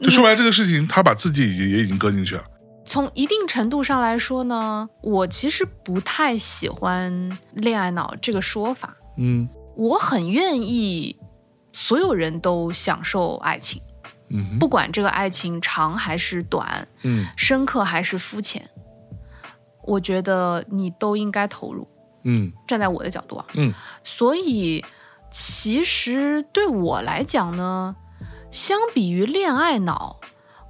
[0.00, 2.42] 就说白了这个事情，他把自己也也已经搁进去了。
[2.84, 8.96] 从一定程度上来说呢，我其实不太喜欢“恋爱脑”这个说法。
[9.18, 11.16] 嗯我很愿意
[11.72, 13.82] 所有人都享受爱情，
[14.30, 18.70] 嗯不管这个爱情长还是短，嗯深刻还是肤浅，
[19.82, 21.88] 我觉得你都应该投入。
[22.24, 23.72] 嗯站在我的角度啊，嗯
[24.04, 24.84] 所以
[25.30, 27.96] 其实对我来讲呢，
[28.50, 30.20] 相比于恋爱脑，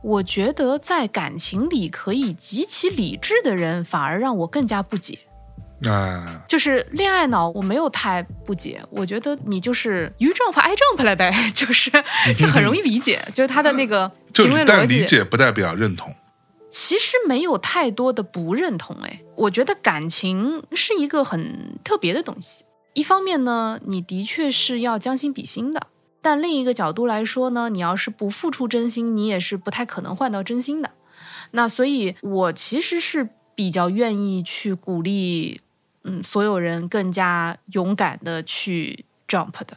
[0.02, 5.20] 我觉得在感情里可以极其理智的人，反而让我更加不解。
[5.84, 11.90] 啊， 就是恋爱脑，我没有太不解，我觉得你就是 you jump I jump 了呗， 就是
[12.36, 16.14] 是很 容易理解，就是他的那个行为逻就是但理，解不代表认同。
[16.68, 18.96] 其实没有太多的不认同。
[19.02, 22.64] 哎，我觉得感情是一个很特别的东西。
[22.96, 25.88] 一方面呢，你的确是要将心比心的，
[26.22, 30.90] 但另一个角度来说呢，你要是不付出真心，你也是不太可能换到真心的。
[31.50, 35.60] 那所以，我其实是比较愿意去鼓励，
[36.04, 39.76] 嗯，所有人更加勇敢的去 jump 的，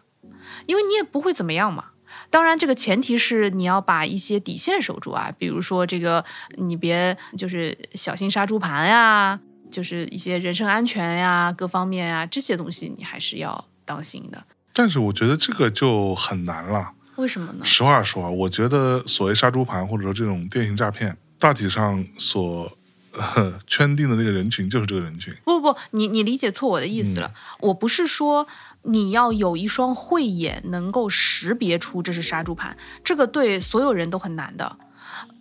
[0.66, 1.88] 因为你也不会怎么样嘛。
[2.30, 6.24] 当然，这个前提是你要把一些底线守住啊，比如说这个
[6.56, 14.44] 你别就是小心杀猪盘呀，就是一些人身安全呀、各方面啊这些东西你还是要当心的。
[14.74, 16.92] 但是我觉得这个就很难了。
[17.16, 17.66] 为什么呢？
[17.66, 22.72] 实话说啊，我觉得所谓杀猪盘或者说这种电信诈骗，大体上所、
[23.12, 25.34] 呃、圈定的那个人群就是这个人群。
[25.44, 27.34] 不不不，你你理解错我的意思了。
[27.60, 28.48] 我不是说
[28.84, 34.78] 你要有一双慧眼，能够识别出这是杀猪盘，这个对所有人都很难的。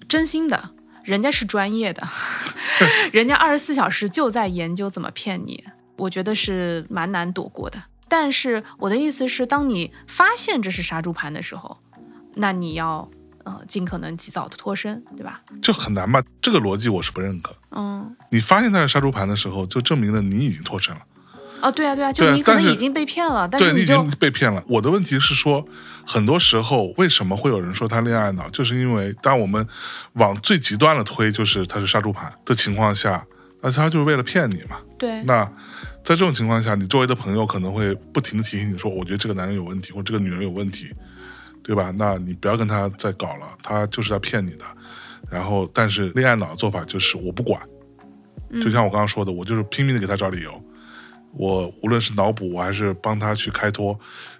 [0.08, 0.70] 真心的，
[1.08, 2.06] 人家是专业的，
[3.12, 5.64] 人家二十四小时就在研究怎么骗你，
[5.96, 7.82] 我觉得是蛮难躲过的。
[8.08, 11.78] 但是我的意思是，当你发现这是杀猪盘的时候，
[12.34, 13.08] 那你要
[13.44, 15.40] 呃尽可能及早的脱身，对吧？
[15.62, 16.22] 就很难吧？
[16.42, 17.56] 这个逻辑我是不认可。
[17.70, 21.00] 嗯，你发现他是杀猪盘的时候，就证明了你已经脱身了，
[21.62, 24.62] 哦，对啊，对啊，就对啊但是你可能已经被骗了，但是对你已就经被骗了。
[24.68, 25.66] 我的问题是说，
[26.10, 29.64] 很多时候为什么会有人说他恋爱脑，就是因为当我们
[30.14, 33.22] 往最极端的推，就是他是杀猪盘的情况下，
[33.60, 34.78] 那他就是为了骗你嘛。
[34.98, 35.44] 对那
[36.02, 40.94] 在这种情况下，你周围的朋友可能会不停的提醒你说，我觉得这个男人有问题，或者这个女人有问题，
[41.62, 41.92] 对吧？
[41.94, 44.64] 那你不要跟他再搞了，他就是在骗你的。
[45.30, 47.60] 然后，但是恋爱脑的做法就是我不管，
[48.62, 50.64] 就像我刚刚说的，我就是拼命的给他找理由，
[51.32, 53.98] 我无论是脑补我还是帮他去开脱，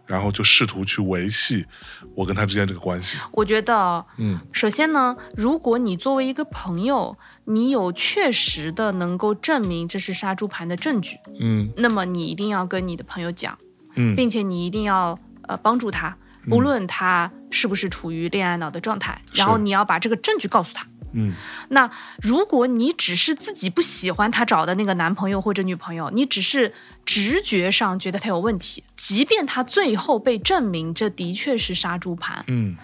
[0.09, 1.66] 然后就试图去维系
[2.14, 3.18] 我跟他之间这个关系。
[3.31, 11.71] 我觉得，嗯，首先呢，如果你作为一个朋友，你有确实的能够证明这是杀猪盘的证据，嗯。
[11.77, 13.57] 那么你一定要跟你的朋友讲，
[13.94, 14.16] 嗯。
[14.16, 16.16] 并且你一定要呃帮助他，
[16.49, 20.87] 不论他是不是处于恋爱脑的状态，然后你要把这个证据告诉他。
[21.12, 21.33] 嗯
[21.68, 21.90] 那
[22.21, 26.73] 如果你只是自己不喜欢他找的那个男朋友或者女朋友，你只是
[27.05, 32.77] 直觉上觉得他有问题，即便他最后被证明这的确是杀猪盘，嗯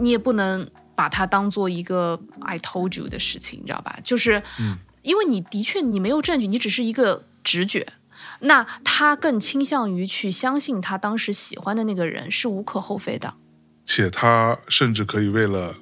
[0.00, 3.98] 你也不能把它当做一个 I told you 的事情，你知道吧？
[4.04, 4.42] 就是
[5.02, 7.86] 因为你的确你没有证据，你只是一个直觉。
[8.40, 13.34] 那他更倾向于去相信他当时喜欢的那个人是无可厚非的。
[13.84, 15.74] 且他甚至可以为了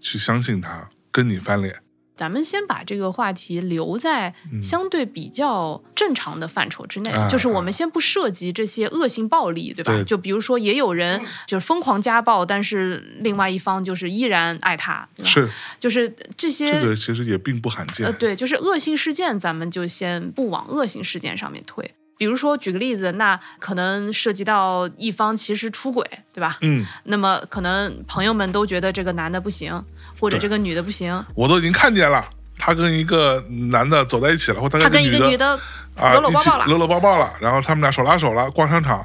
[0.00, 1.74] 去相信他，跟你翻脸。
[2.16, 9.92] 咱们先把这个话题留在相对比较正常的范畴之内，啊就是我们先不涉及这些恶性暴力，对吧？
[9.92, 15.28] 对就比如说，也有人就是疯狂家暴，但是另外一方就是依然爱他，对吧？
[15.28, 15.48] 是
[15.80, 18.06] 就是这些这个其实也并不罕见。
[18.06, 21.94] 呃，对，就是恶性事件，咱们就先不往恶性事件上面推。
[22.18, 26.04] 比如说，举个例子，那可能涉及到一方其实出轨，
[26.34, 26.58] 对吧？
[26.60, 29.82] 嗯，那么可能朋友们都觉得这个男的不行，
[30.20, 32.28] 或者这个女的不行，我都已经看见了，
[32.58, 35.58] 他跟一个男的走在一起了，或者他跟一个女的
[35.96, 39.02] 搂搂抱抱了搂搂抱抱了，然后他们俩手拉手了，逛商场，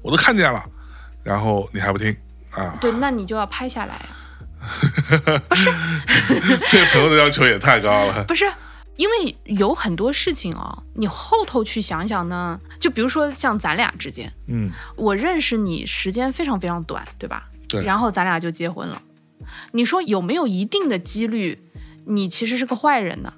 [0.00, 0.64] 我都看见了，
[1.22, 2.16] 然后你还不听
[2.50, 2.74] 啊？
[2.80, 4.08] 对，那你就要拍下来呀、
[6.70, 8.24] 对 朋友的要求也太高了。
[8.24, 8.50] 不是，
[8.96, 17.48] 因为有很多事情哦，你后头去想想呢，就比如说像咱俩之间，嗯，我认识你时间非常非常短，对吧？
[17.68, 19.02] 对然后咱俩就结婚了，
[19.72, 21.60] 你说有没有一定的几率，
[22.06, 23.32] 你其实是个坏人呢？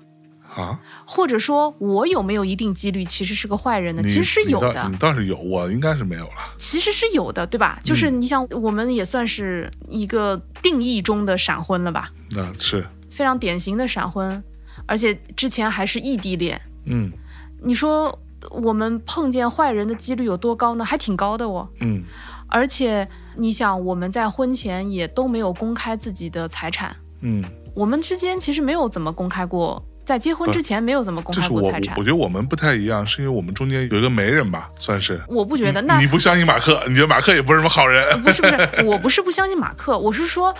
[0.55, 4.03] 啊，或者说我有没有一定几率其实是个坏人呢？
[4.03, 6.55] 其实是有的你，倒是有，我应该是没有了。
[6.57, 7.79] 其实是有的，对吧？
[7.85, 14.43] 就是嗯你想，我们也算是一个定义中的闪婚了吧，那是，非常典型的闪婚，
[14.85, 16.61] 而且之前还是异地恋。
[16.85, 17.11] 嗯
[17.63, 18.19] 你说
[18.51, 20.85] 我们碰见坏人的几率有多高呢？
[20.85, 21.69] 还挺高的哦。
[21.81, 22.05] 嗯
[22.49, 27.43] 而且你想，我们在婚前也都没有公开自己的财产，嗯，
[27.75, 32.05] 我们之间其实没有怎么公开过，在结婚之前没有怎么公开过财产我。
[32.05, 35.21] 觉得我们不太一样，是因为我们中间有一个媒人吧，算是。
[35.27, 38.23] 我不觉得，那你不相信马克，你觉得马克也不是什么好人。
[38.23, 40.55] 不是不是，我不是不相信马克，我是说，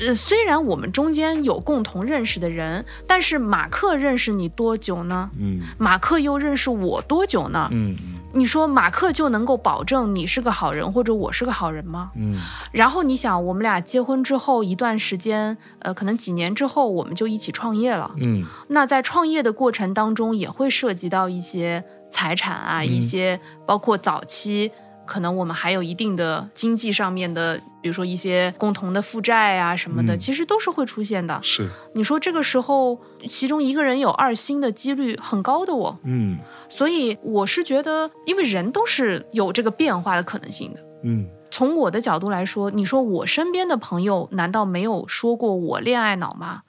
[0.00, 5.30] 呃，虽然我们中间有共同认识的人，但是马克认识你多久呢？
[5.38, 7.68] 嗯马克又认识我多久呢？
[7.70, 12.10] 嗯嗯你说马克就能够保证你是个好人，或者我是个好人吗？
[12.14, 12.36] 嗯
[12.72, 18.10] 然后你想，我们俩结婚之后一段时间，呃，可能几年之后，我们就一起创业了。
[18.16, 24.70] 嗯那在创业的过程当中，也会涉及到一些财产啊，一些包括早期
[25.08, 31.40] 可能我们还有一定的经济上面的，比如说一些共同的负债啊什么的，嗯其实都是会出现的。
[31.42, 35.96] 是，你说这个时候，其中一个人有二心的几率很高的哦。
[36.04, 40.80] 嗯所以我是觉得，因为人都是有这个变化的可能性的。
[41.02, 46.62] 嗯从我的角度来说，你说我身边的朋友难道没有说过我恋爱脑吗？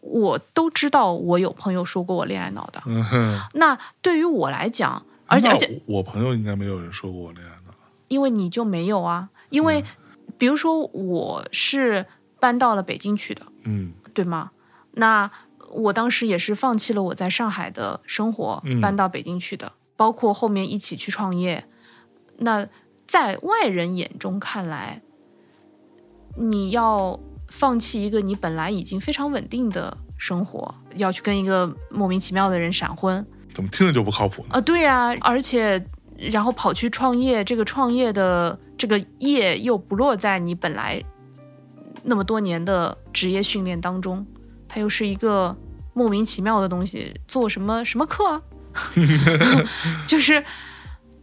[0.00, 2.82] 我都知道，我有朋友说过我恋爱脑的。
[2.84, 3.40] 嗯哼。
[3.54, 7.63] 那对于我来讲，而且而且，我朋友应该没有人说过我恋爱脑。
[8.08, 9.84] 因为你就没有啊，因为
[10.38, 12.06] 比如说我是
[12.40, 14.50] 搬到了北京去的，嗯对吗？
[14.92, 15.30] 那
[15.70, 21.64] 我当时也是放弃了我在上海的生活嗯，搬到北京去的，包括后面一起去创业。
[22.38, 22.68] 那
[23.06, 25.02] 在外人眼中看来，
[26.36, 34.48] 你要放弃一个你本来已经非常稳定的生活，要去跟一个莫名其妙的人闪婚怎么听着就不靠谱呢？
[34.52, 34.60] 啊？
[34.60, 35.84] 对呀、而且
[36.16, 41.02] 然后跑去创业，这个创业的这个业又不落在你本来
[42.02, 44.26] 那么多年的职业训练当中，
[44.68, 45.56] 它又是一个
[45.92, 48.42] 莫名其妙的东西，做什么什么课啊？
[50.06, 50.44] 就是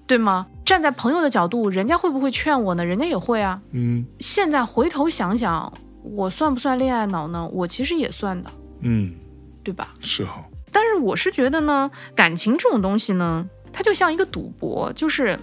[0.07, 0.47] 对吗？
[0.65, 2.85] 站在朋友的角度，人家会不会劝我呢？
[2.85, 3.61] 人家也会啊。
[3.71, 5.71] 嗯现在回头想想，
[6.03, 7.47] 我算不算恋爱脑呢？
[7.51, 8.51] 我其实也算的，
[8.81, 9.13] 嗯，
[9.63, 9.93] 对吧？
[10.01, 10.45] 是哈。
[10.71, 15.39] 但是我是觉得呢，感情这种东西呢，它就像一个赌博，就是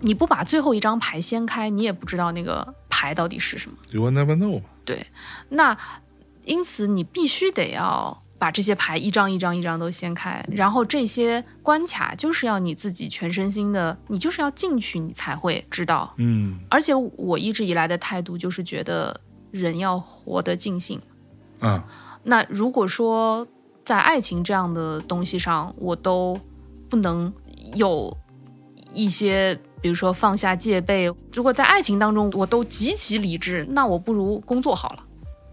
[0.00, 3.76] 你不把最后一张牌掀开，你也不知道那个牌到底是什么。
[3.90, 4.62] You will never know。
[4.84, 5.06] 对，
[5.48, 5.76] 那
[6.44, 16.14] 因此你必须得要把这些牌一张一张一张都掀开，然后这些关卡就是要你自己全身心的，你就是要进去，你才会知道。
[16.16, 20.98] 嗯而且我一直以来的态度就是觉得人要活得尽兴。
[21.60, 21.82] 嗯
[22.22, 23.46] 那如果说
[23.84, 26.38] 在爱情这样的东西上，我都
[26.90, 27.32] 不能
[27.74, 28.14] 有
[28.92, 35.04] 一些，比如说放下戒备，如果在爱情当中我都极其理智，那我不如工作好了。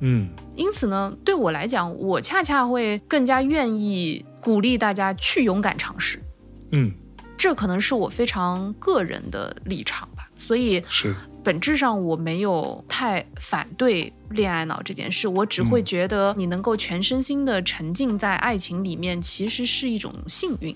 [0.01, 0.27] 嗯。
[0.55, 6.19] 因此呢，对我来讲，我恰恰会更加愿意鼓励大家去勇敢尝试。
[6.71, 6.91] 嗯，
[7.37, 15.85] 这可能是我非常个人的立场吧，所以是本质上我没有太反对恋爱脑这件事，我只会嗯。
[15.85, 20.75] 觉得你能够全身心的沉浸在爱情里面，其实是一种幸运，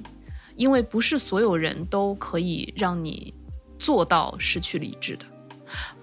[0.61, 3.33] 因为不是所有人都可以让你
[3.79, 5.25] 做到失去理智的，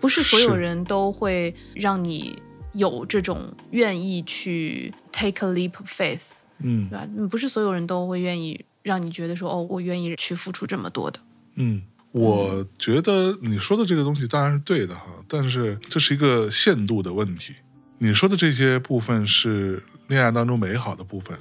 [0.00, 2.36] 不是所有人都会让你
[2.72, 6.22] 有这种愿意去 take a leap of faith，
[6.58, 7.06] 嗯对吧？
[7.16, 11.20] 嗯不是所有人都会愿意让你觉得说，哦，我愿意去付出这么多的。
[11.54, 11.82] 嗯。
[12.10, 17.52] 我觉得你说的这个东西当然是对的哈，但是这是一个限度的问题。
[17.98, 21.38] 你说的这些部分是恋爱当中美好的部分，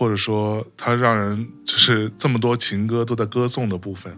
[0.00, 4.10] 或者说它让人就是这么多情歌都在歌颂的部分，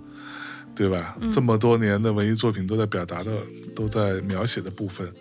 [0.77, 1.17] 对吧？
[1.33, 3.33] 这么多年的文艺作品都在表达的、
[3.75, 5.13] 都在描写的部分，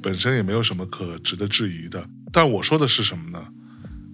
[0.00, 2.02] 本身也没有什么可值得质疑的。
[2.32, 3.46] 但我说的是什么呢？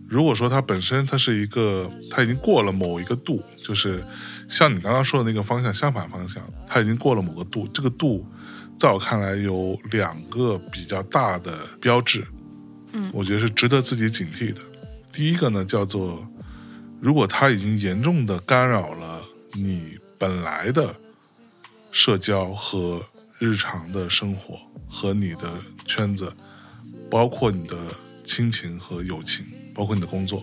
[0.08, 4.02] 如果说它本身它是一个，它已经过了某一个度，就是
[4.48, 8.26] 像你刚刚说的那个方向相反方向，它已经过了某个度，这个度
[8.76, 12.26] 在我看来有两个比较大的标志，
[12.92, 14.60] 嗯我觉得是值得自己警惕的。
[15.12, 16.26] 第一个呢，叫做
[17.00, 19.20] 如果它已经严重的干扰了
[19.52, 20.94] 你本来的
[21.90, 23.04] 社交和
[23.38, 24.58] 日常的生活
[24.88, 25.52] 和你的
[25.84, 26.32] 圈子，
[27.10, 27.76] 包括你的
[28.24, 29.44] 亲情和友情，
[29.74, 30.42] 包括你的工作。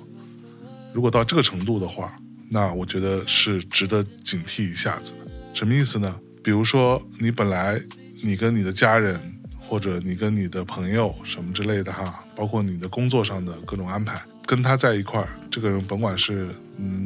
[0.94, 5.14] 如果到这个程度的话，那我觉得是值得警惕一下子。
[5.54, 6.20] 什么意思呢？
[6.44, 7.82] 比如说，你本来
[8.22, 16.50] 你跟你的家人，或者你跟你的朋友什么之类的哈，包括你的工作上的各种安排，跟他在一块儿，这个人甭管是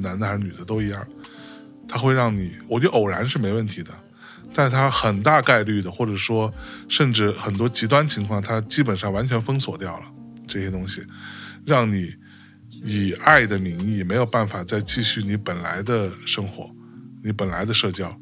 [0.02, 1.06] 男的还是女的都一样，
[1.90, 3.92] 他会让你，我觉得偶然是没问题的，
[4.54, 6.54] 但他很大概率的，或者说
[6.88, 10.06] 甚至很多极端情况，他基本上完全封锁掉了
[10.48, 11.04] 这些东西，
[11.66, 12.16] 让你
[12.72, 16.72] 以爱的名义没有办法再继续你本来的生活，
[17.22, 18.18] 你本来的社交。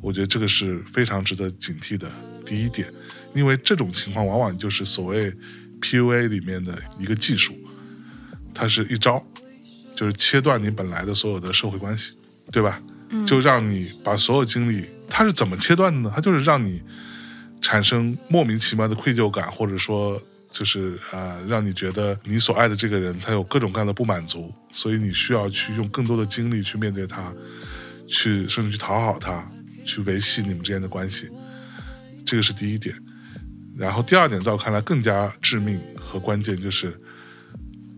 [0.00, 2.10] 我觉得这个是非常值得警惕的
[2.46, 2.90] 第一点，
[3.34, 5.30] 因为这种情况往往就是所谓
[5.82, 7.54] PUA 里面的一个技术，
[8.54, 9.16] 它是一招，
[9.94, 12.12] 就是切断你本来的所有的社会关系，
[12.50, 12.80] 对吧？
[13.26, 16.12] 就让你把所有精力，它是怎么切断的呢？
[16.14, 16.80] 它就是让你
[17.60, 20.22] 产生莫名其妙的愧疚感，或者说
[20.52, 27.32] 就是呃，让你觉得你所爱的这个人他有各种各样的不满足，所以你需要去用更多的精力去面对他，
[28.06, 29.50] 去甚至去讨好他，
[29.84, 31.28] 去维系你们之间的关系。
[32.24, 32.94] 这个是第一点。
[33.76, 37.00] 然后第二点，在我看来更加致命和关键就是，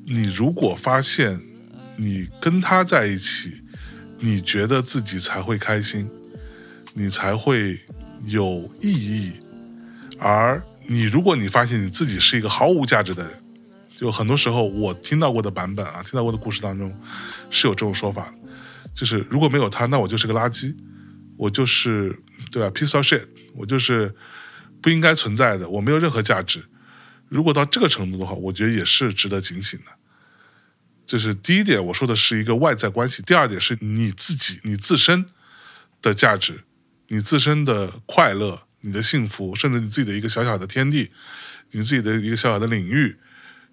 [0.05, 1.41] 你如果发现
[1.97, 3.63] 你跟他在一起，
[4.19, 6.09] 你觉得自己才会开心，
[6.95, 7.79] 你才会
[8.27, 9.33] 有意义，
[10.19, 13.33] 而你如果你发现你自己是一个毫无价值的人，
[13.93, 16.93] 就很多时候我听到过的版本啊，听到过的故事当中
[17.51, 18.33] 是有这种说法，
[18.95, 20.75] 就是如果没有他，那我就是个垃圾，
[21.37, 22.19] 我就是
[22.51, 23.25] 对吧，piece of shit，
[23.55, 24.13] 我就是
[24.81, 26.65] 不应该存在的，我没有任何价值。
[27.33, 29.93] 如果到这个程度的话，我觉得也是值得警醒的。
[31.07, 35.25] 这是第一点，我说的是一个外在关系；第二点是你自己、你自身
[36.03, 36.65] 的价值、
[37.09, 41.11] 你自身的快乐、你的幸福，甚至你自己的一个小小的天地、
[41.71, 43.17] 你自己的一个小小的领域，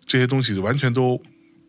[0.05, 1.21] 这些东西完全都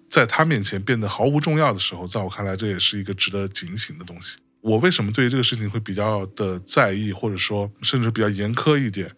[0.09, 4.38] 在他面前变得毫无重要的时候，在我看来，这也是一个值得警醒的东西。
[4.61, 9.11] 我为什么对这个事情会比较的在意，或者说甚至比较严苛一点？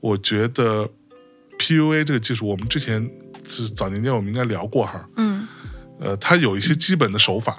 [0.00, 0.90] 我觉得
[1.64, 3.10] PUA 这个技术，我们之前
[3.46, 5.46] 是早年间我们应该聊过哈，嗯
[5.98, 7.56] 呃，它有一些基本的手法。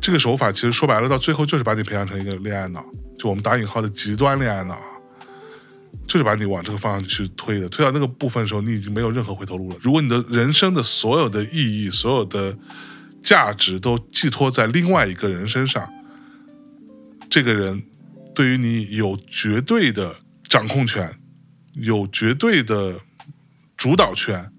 [0.00, 2.84] 这个手法其实说白了，到最后就是把你培养成一个恋爱脑，
[3.16, 4.98] 就我们打引号的极端恋爱脑啊，
[6.06, 7.68] 就是把你往这个方向去推的。
[7.68, 9.76] 推到那个部分的时候，你已经没有任何回头路了。
[9.80, 12.56] 如果你的人生的所有的意义、所有的
[13.22, 15.88] 价值都寄托在另外一个人身上，
[17.30, 17.82] 这个人
[18.34, 20.14] 对于你有绝对的
[20.48, 21.10] 掌控权，
[21.80, 23.00] 有绝对的
[23.76, 24.50] 主导权，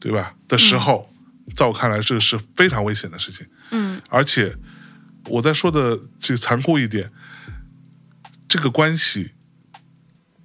[0.00, 0.34] 对吧？
[0.48, 1.12] 的时候，
[1.54, 3.46] 在我看来，这个是非常危险的事情。
[3.70, 4.56] 嗯而且
[5.26, 7.10] 我再说的这个残酷一点，
[8.48, 9.32] 这个关系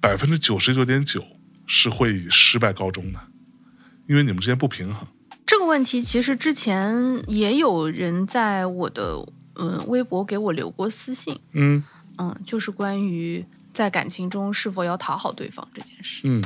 [0.00, 1.24] 百分之九十九点九
[1.66, 3.20] 是会以失败告终的，
[4.06, 5.06] 因为你们之间不平衡。
[5.44, 9.26] 这个问题其实之前也有人在我的
[9.56, 11.82] 嗯微博给我留过私信，嗯
[12.18, 13.44] 嗯，就是关于
[13.78, 16.22] 在感情中是否要讨好对方这件事。
[16.24, 16.42] 嗯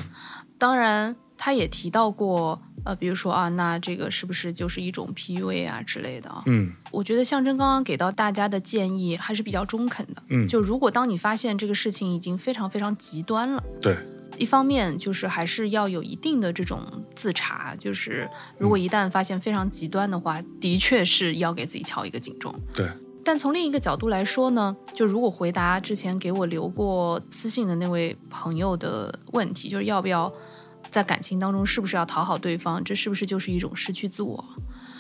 [0.59, 6.43] 当然，他也提到过，呃，比如说啊，那这个是不是就是一种 PUA 啊之类的啊？
[6.45, 10.23] 嗯我觉得象征刚刚给到大家的建议还是比较中肯的。
[10.29, 13.97] 嗯，就如果当你发现这个事情已经非常非常极端了，对，
[14.37, 18.29] 一方面就是还是要有一定的这种自查，就是
[18.59, 22.55] 如果一旦发现非常极端的话，的确是要给自己敲一个警钟。
[22.73, 22.87] 对，
[23.25, 30.33] 但从另一个角度来说呢，就如果回答之前给我留过私信的那位朋友的问题，就是要不要
[30.91, 34.45] 在感情当中是不是要讨好对方，这是不是就是一种失去自我？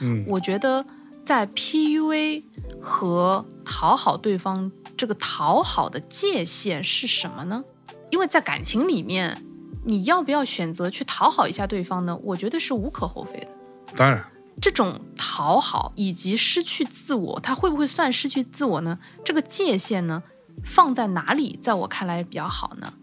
[0.01, 0.85] 嗯我觉得
[1.25, 2.43] 在 PUA
[2.81, 7.65] 和讨好对方这个讨好的界限是什么呢？
[8.11, 9.45] 因为在感情里面，
[9.85, 12.19] 你要不要选择去讨好一下对方呢？
[12.23, 13.49] 我觉得是无可厚非的。
[13.95, 14.25] 当然，
[14.61, 18.99] 这种讨好以及失去自我，它会不会算失去自我呢？
[19.25, 20.23] 这个界限呢，
[20.65, 22.95] 放在哪里，在我看来比较好呢？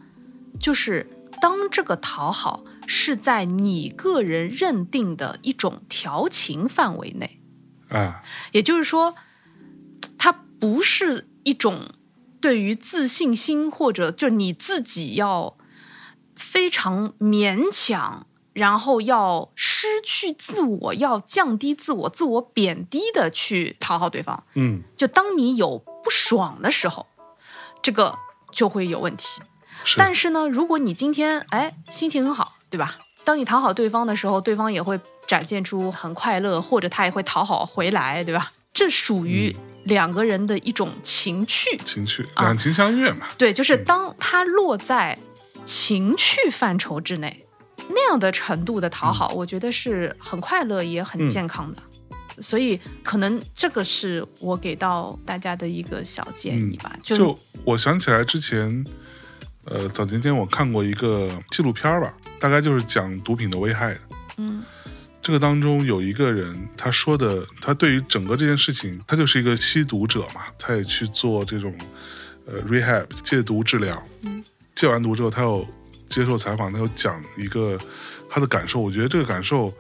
[0.59, 1.09] 就是
[1.41, 7.39] 当这个讨好是在你个人认定的一种调情范围内，
[7.89, 8.21] 啊，
[8.51, 9.15] 也就是说，
[10.17, 11.89] 它不是一种
[12.41, 15.57] 对于自信心或者就你自己要
[16.35, 18.27] 非常勉强，
[18.60, 24.43] 然后要失去自我，要降低自我、自我贬低的去讨好对方。
[24.55, 27.07] 嗯就当你有不爽的时候，
[27.82, 28.14] 这个
[28.51, 29.41] 就会有问题。
[29.84, 32.99] 是，但是呢，如果你今天哎心情很好，对吧？
[33.24, 38.51] 当你讨好对方的时候，对方也会展现出很快乐，或者他也会讨好回来，对吧？
[38.74, 39.55] 这属于
[39.86, 41.78] 两个人的一种情趣。
[41.86, 45.18] 情趣啊两情相悦嘛，对，就是当它落在
[45.66, 47.45] 情趣范畴之内，
[47.89, 51.81] 那样的程度的讨好，我觉得是很快乐也很健康的。
[52.41, 56.97] 所以，可能这个是我给到大家的一个小建议吧。
[57.03, 58.85] 就就我想起来之前，
[59.65, 63.99] 呃，早年间我看过一个纪录片儿吧，大概就是讲毒品的危害的。
[64.37, 64.63] 嗯
[65.21, 71.75] 这个当中有一个人，他说的，他对于整个这件事情，他就是一个吸毒者嘛，他也去做这种
[72.45, 74.01] 呃 rehab 戒毒治疗。
[74.21, 74.41] 嗯
[74.73, 75.67] 戒完毒之后，他有
[76.10, 77.80] 接受采访，他有讲一个
[78.30, 78.80] 他的感受。
[78.80, 79.74] 我觉得这个感受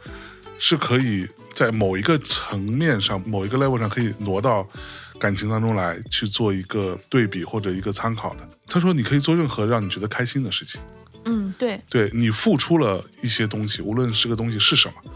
[0.57, 4.67] 是可以在某一个层面上、某一个 level 上可以挪到
[5.19, 8.47] 感情当中来去做一个对比或者一个参考的。
[8.67, 10.79] 他说，你可以做任何让你觉得开心的事情。
[11.25, 15.11] 嗯，对，对你付出了一些东西，无论这个东西是什么，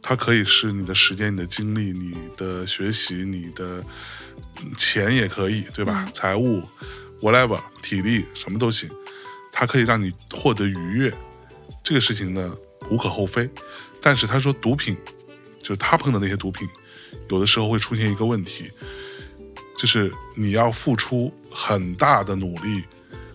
[0.00, 3.84] 它可以是你的时间、你的精力、你的学习、你的
[4.60, 6.08] 嗯钱也可以，对吧？
[6.14, 6.62] 财务
[7.20, 8.88] ，whatever，体力什么都行，
[9.58, 11.10] 它可以让你获得愉悦，
[11.82, 12.54] 这个事情呢
[12.90, 13.48] 无可厚非。
[14.02, 14.94] 但是他说毒品，
[15.62, 16.68] 就是他碰的那些毒品，
[17.30, 18.70] 有的时候会出现一个问题，
[19.78, 22.84] 就是你要付出很大的努力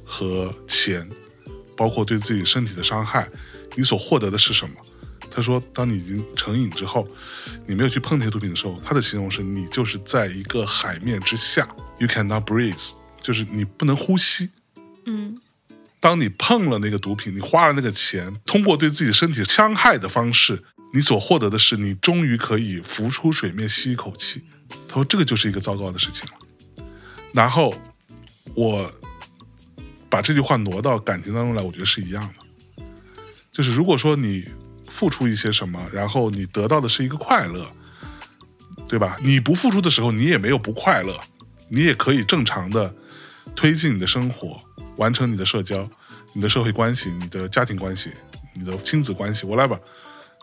[0.05, 1.09] 和钱，
[1.75, 3.27] 包括对自己身体的伤害，
[3.75, 4.75] 你所获得的是什么？
[5.31, 7.07] 他说，当你已经成瘾之后，
[7.65, 11.67] 你没有去碰那些毒品的时候，他的形容是你就是在一个海面之下
[11.97, 12.91] ，you cannot breathe，
[13.23, 14.51] 就是你不能呼吸。
[15.05, 15.41] 嗯
[16.01, 24.43] 当你碰了那个毒品，你花了那个钱，通过对自己身体伤害的方式，你所获得的是你终于可以浮出水面吸一口气。
[24.87, 26.85] 他说这个就是一个糟糕的事情了。
[27.33, 27.73] 然后
[28.55, 28.91] 我
[30.09, 32.83] 把这句话挪到感情当中来，我觉得是一样的。
[33.51, 34.43] 就是如果说你
[34.89, 37.71] 付出一些什么，然后你得到的是一个快乐，
[38.87, 39.17] 对吧？
[39.21, 41.17] 你不付出的时候，你也没有不快乐，
[41.69, 42.95] 你也可以正常的
[43.55, 44.59] 推进你的生活，
[45.01, 45.89] 完成你的社交、
[46.33, 48.11] 你的社会关系、你的家庭关系、
[48.53, 49.79] 你的亲子关系，whatever，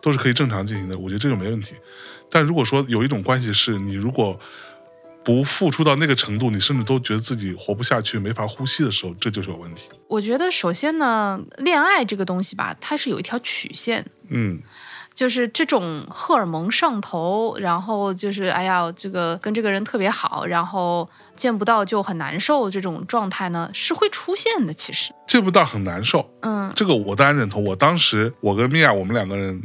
[0.03, 0.99] 都是可以正常进行的。
[0.99, 1.75] 我觉得这种没问题。
[2.29, 4.39] 但如果说有一种关系是你如果
[5.25, 9.85] 不付出到那个程度，你甚至都觉得自己活不下去、没法呼吸的时候，这就是有问题。
[10.09, 14.05] 我觉得首先呢，恋爱这个东西吧，它是有一条曲线。
[14.29, 14.61] 嗯
[15.19, 24.73] 就是这种荷尔蒙上头，然后就是哎呀，这个跟这个人特别好，然后见不到就很难受，这种状态呢是会出现的。
[24.73, 27.65] 其实，见不到很难受，嗯这个我当然认同。
[27.65, 29.61] 我当时我跟米娅我们两个人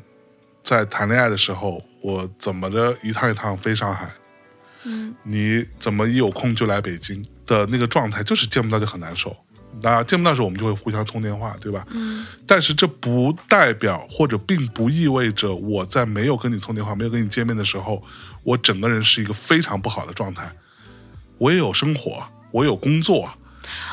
[0.63, 4.09] 在谈恋爱的时候，我怎么着一趟一趟飞上海，
[4.85, 9.31] 嗯你怎么一有空就来北京的那个状态，就是见不到就很难受。
[9.81, 11.85] 那见不到的时候，我们就会互相通电话，对吧？
[11.91, 18.01] 嗯但是这不代表或者并不意味着我在没有跟你通电话、没有跟你见面的时候，
[18.43, 20.51] 我整个人是一个非常不好的状态。
[21.37, 23.25] 我也有生活，我有工作，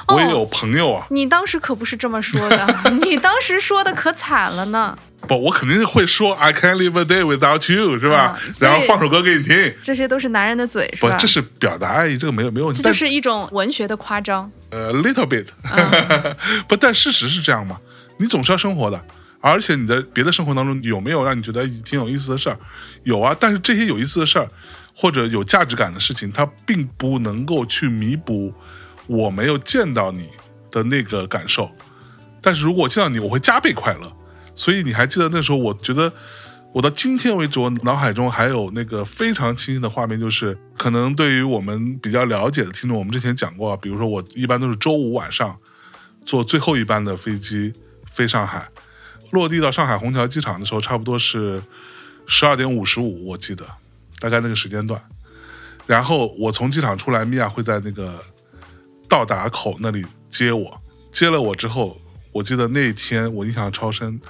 [0.07, 1.07] 哦我也有朋友啊。
[1.11, 2.67] 你当时可不是这么说的，
[3.03, 4.97] 你当时说的可惨了呢。
[5.29, 8.39] 不，我肯定会说 I can't live a day without you，是吧？
[8.45, 9.75] 嗯然后放首歌给你听。
[9.83, 12.83] 这些都是男人的嘴，是吧？，不这是表达爱意，这个没有没有问题。
[12.83, 14.51] 这就是一种文学的夸张。
[14.71, 17.79] 呃，little bit，、嗯 不，但事实是这样嘛？
[18.19, 19.03] 你总是要生活的，
[19.41, 22.59] 而且你的别的生活当中有没有让你觉得挺有意思的事儿？
[23.05, 24.49] 有啊，但是这些有意思的事儿
[24.95, 28.53] 或者有价值感的事情，它并不能够去弥补
[29.07, 30.29] 我没有见到你
[30.71, 31.71] 的那个感受。
[32.43, 34.13] 但是如果我见到你，我会加倍快乐。
[34.61, 36.13] 所以你还记得那时候，我觉得
[36.75, 45.57] 我到今天为止，我脑海中还有那个非常清晰的画面，就是可能对于我们比较了解的听众，我们之前讲过，比如说我一般都是周五晚上
[46.27, 47.73] 坐最后一班的飞机
[48.11, 48.69] 飞上海，
[49.31, 51.63] 落地到上海虹桥机场的时候，差不多是
[52.27, 53.65] 十二点五十五，我记得
[54.19, 55.03] 大概那个时间段。
[55.87, 58.23] 然后我从机场出来，米娅会在那个
[59.09, 61.99] 到达口那里接我，接了我之后，
[62.31, 64.21] 我记得那一天我印象超深，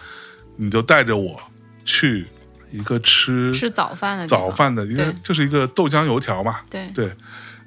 [0.61, 1.41] 你就带着我
[1.85, 2.27] 去
[2.71, 7.11] 一个吃吃早饭的早饭的，因为就是一个豆浆油条嘛，对对。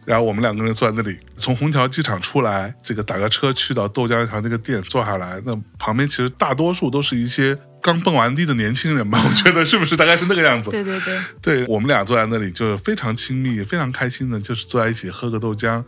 [0.06, 10.70] 然后我们两个人坐在那里，从虹桥机场出来，这个打个车去到豆浆油条那个店坐下来，那旁边其实大多数都是一些刚蹦完迪的年轻人吧， 我觉得是不是大概是那个样子？
[10.72, 15.82] 对对对，对我们俩坐在那里就是非常亲密、非常开心的，就是坐在一起喝个豆浆，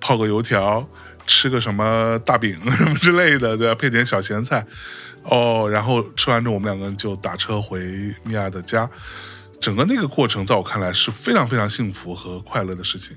[0.00, 0.88] 泡个油条，
[1.26, 3.74] 吃个什么大饼什么之类的，对吧？
[3.74, 4.64] 配点小咸菜，
[5.24, 7.80] 哦，然后吃完之后我们两个人就打车回
[8.24, 8.90] 米娅的家。
[9.60, 13.16] 整个那个过程在我看来是非常非常幸福和快乐的事情，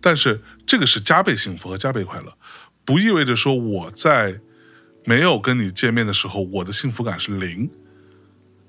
[0.00, 2.36] 但是这个是加倍幸福和加倍快乐，
[2.84, 4.40] 不意味着说我在
[5.04, 7.70] 没有跟你见面的时候，我的幸福感是零，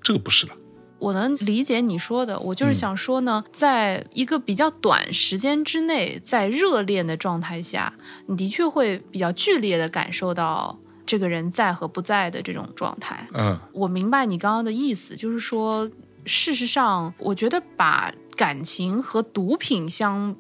[0.03, 0.53] 这个不是的。
[0.99, 7.95] 我能理解你说的，我就是想说呢，在一个比较短时间之内，在热恋的状态下，
[8.27, 13.27] 你的确会比较剧烈的感受到这个人在和不在的这种状态。
[13.33, 15.89] 嗯我明白你刚刚的意思，就是说，
[16.25, 20.35] 事实上，我觉得把感情和毒品相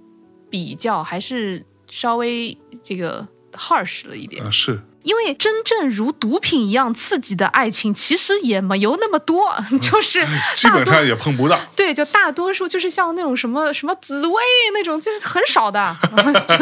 [0.49, 4.43] 比较，还是稍微这个 harsh 了一点。
[4.45, 10.25] 嗯，是因为真正如毒品一样刺激的爱情，其实也没有那么多，就是
[10.55, 11.59] 基本上也碰不到。
[11.75, 14.41] 对，就大多数就是像那种什么什么紫薇
[14.73, 15.95] 那种，就是很少的，
[16.47, 16.55] 就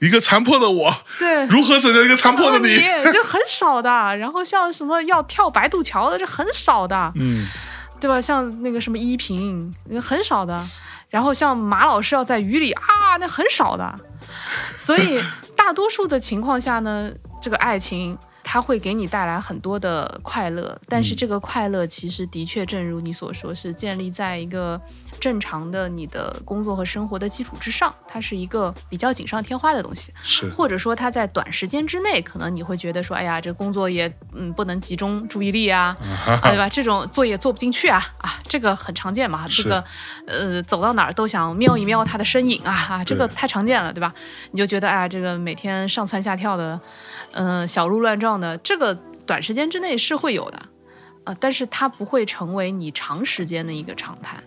[0.06, 1.46] 一个残破的我，对。
[1.46, 2.76] 如何拯救一个残破的你？
[3.12, 7.46] 就很少的，然后像什么要跳白渡桥的，这很少的，嗯，
[8.00, 8.20] 对吧？
[8.20, 9.72] 像那个什么依萍，
[10.02, 10.64] 很少的。
[11.08, 13.94] 然后像马老师要在雨里啊，那很少的。
[14.78, 15.22] 所以
[15.64, 24.78] 大多数的情况下呢，这个爱情它会给你带来很多的快乐，但是这个快乐其实的确正如你所说，是建立在一个
[25.22, 30.12] 正常的你的工作和生活的基础之上，它是一个比较锦上添花的东西。
[30.24, 35.96] 是或者说它在短时间之内，可能你会觉得说，哎呀，这工作也嗯不能集中注意力啊，
[36.26, 36.68] 啊对吧？
[36.68, 39.46] 这种作业做不进去啊，啊，这个很常见嘛。
[39.48, 39.84] 这个
[40.26, 44.12] 呃，走到哪儿都想瞄一瞄他的身影啊，啊，这个太常见了，对吧？
[44.50, 46.80] 你就觉得哎呀，这个每天上蹿下跳的，
[47.34, 48.92] 嗯、小鹿乱撞的，这个
[49.24, 50.62] 短时间之内是会有的，
[51.26, 54.42] 呃，但是它不会成为你长时间的一个常态。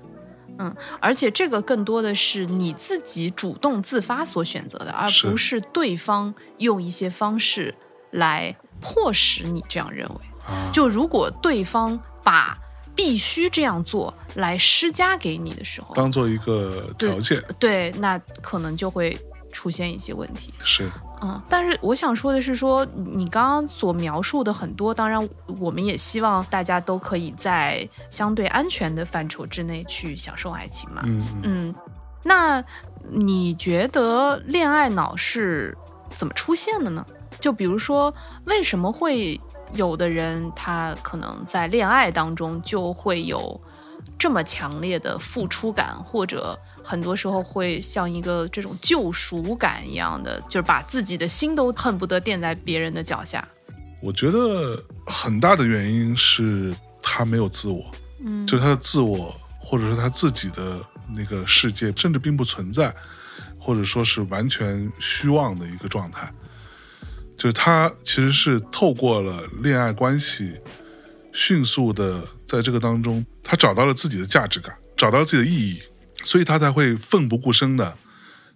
[0.58, 7.76] 嗯，而且这个更多的是你自己主动自发所选择的，而不是对方用一些方式
[8.12, 10.16] 来迫使你这样认为。
[10.48, 12.58] 啊，就如果对方把
[12.96, 19.18] 必须这样做来施加给你的时候，当做一个条件对，那可能就会
[19.56, 20.54] 出现一些问题。
[20.66, 20.86] 是
[21.22, 25.18] 嗯，但是我想说的是说，你刚刚所描述的很多，当然
[25.60, 31.02] 我们也希望大家都可以在相对安全的范畴之内去享受爱情嘛。
[31.06, 31.76] 嗯嗯嗯，
[32.22, 32.62] 那
[33.10, 35.76] 你觉得恋爱脑是
[36.10, 37.06] 怎么出现的呢？
[37.40, 39.40] 就比如说，为什么会
[39.74, 43.60] 有的人他可能在恋爱当中就会有
[44.18, 53.46] 这么强烈的付出感，或者很多时候会像一个这种救赎感一样的，就是把自己的心都恨不得垫在别人的脚下。
[54.02, 57.84] 我觉得很大的原因是他没有自我，
[58.24, 60.80] 嗯就是他的自我或者是他自己的
[61.16, 62.94] 那个世界，甚至并不存在，
[63.60, 66.32] 或者说是完全虚妄的一个状态。
[67.38, 70.58] 就是他其实是透过了恋爱关系，
[71.36, 75.84] 迅速的在这个当中，他找到了自己的价值感，找到了自己的意义，
[76.24, 77.98] 所以他才会奋不顾身的。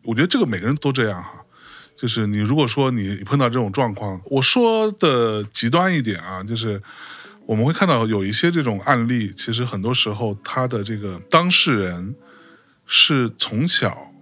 [0.06, 1.44] 我觉得这个每个人都这样哈，
[1.98, 6.82] 就是你如果说你碰到这种状况，我说的极端一点啊，就是
[7.46, 12.16] 我们会看到有一些这种案例，其实很多时候他的这个当事人
[12.86, 14.14] 是从小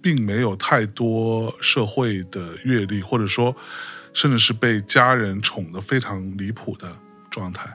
[0.00, 3.54] 并没有太多社会的阅历，或者说
[4.14, 6.90] 甚至是被家人宠得非常离谱的
[7.30, 7.72] 状态，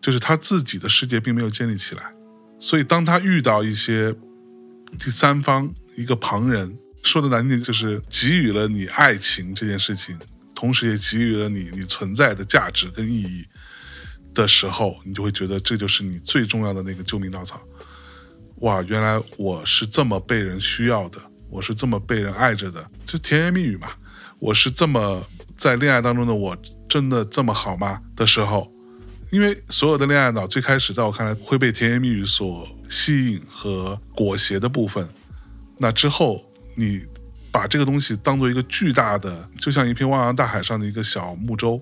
[0.00, 2.12] 就是他自己的世界并没有建立起来，
[2.58, 4.14] 所以当他遇到一些
[4.98, 10.18] 第三方一个旁人，说的难听点就是给予了你爱情这件事情，
[10.54, 13.44] 同时也给予了你你存在的价值跟意义
[14.34, 17.60] 的时候，你就会觉得这就是你最重要的那个救命稻草。
[18.56, 23.88] 哇，原来我是这么被人需要的，我是这么被人爱着的，就甜言蜜语嘛。
[24.38, 25.26] 我是这么
[25.56, 26.56] 在恋爱当中的我，
[26.88, 28.00] 真的这么好吗？
[28.14, 28.70] 的时候，
[29.30, 35.08] 因为所有的恋爱脑最开始在我看来会被甜言蜜语所吸引和裹挟的部分，
[35.78, 36.44] 那之后
[36.76, 37.00] 你
[37.52, 41.80] 把这个东西当做一个巨大的，就像一片汪洋大海上的一个小木舟，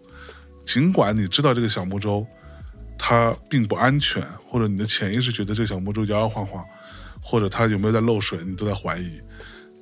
[0.66, 2.26] 尽管你知道这个小木舟
[2.99, 6.62] 它并不安全，或者你的潜意识觉得这个小木舟摇摇晃晃，
[7.22, 9.20] 或者它有没有在漏水，你都在怀疑。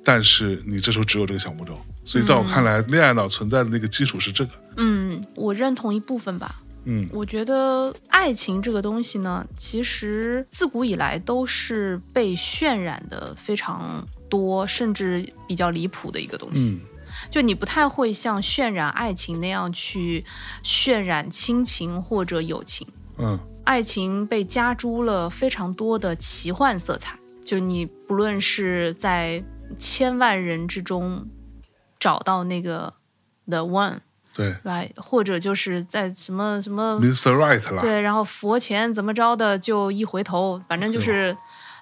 [0.05, 4.51] 但是你这时候只有这个小木舟，所以在我看来，恋爱脑存在的那个基础是这个。
[4.77, 6.61] 嗯，我认同一部分吧。
[6.89, 16.71] 嗯我觉得爱情这个东西呢，其实自古以来都是被渲染的非常多，甚至比较离谱的一个东西。
[16.71, 16.81] 嗯
[17.31, 20.23] 就你不太会像渲染爱情那样去
[20.63, 22.87] 渲染亲情或者友情。
[23.17, 29.43] 嗯爱情被加诸了非常多的奇幻色彩，就你不论是在
[29.77, 31.27] 千万人之中
[31.99, 32.93] 找到那个
[33.47, 33.99] the one。
[34.37, 37.33] 对，right，或者就是在什么什么，Mr.
[37.33, 37.81] Right 啦。
[37.81, 41.35] 对，然后佛前怎么着的，就一回头，反正就是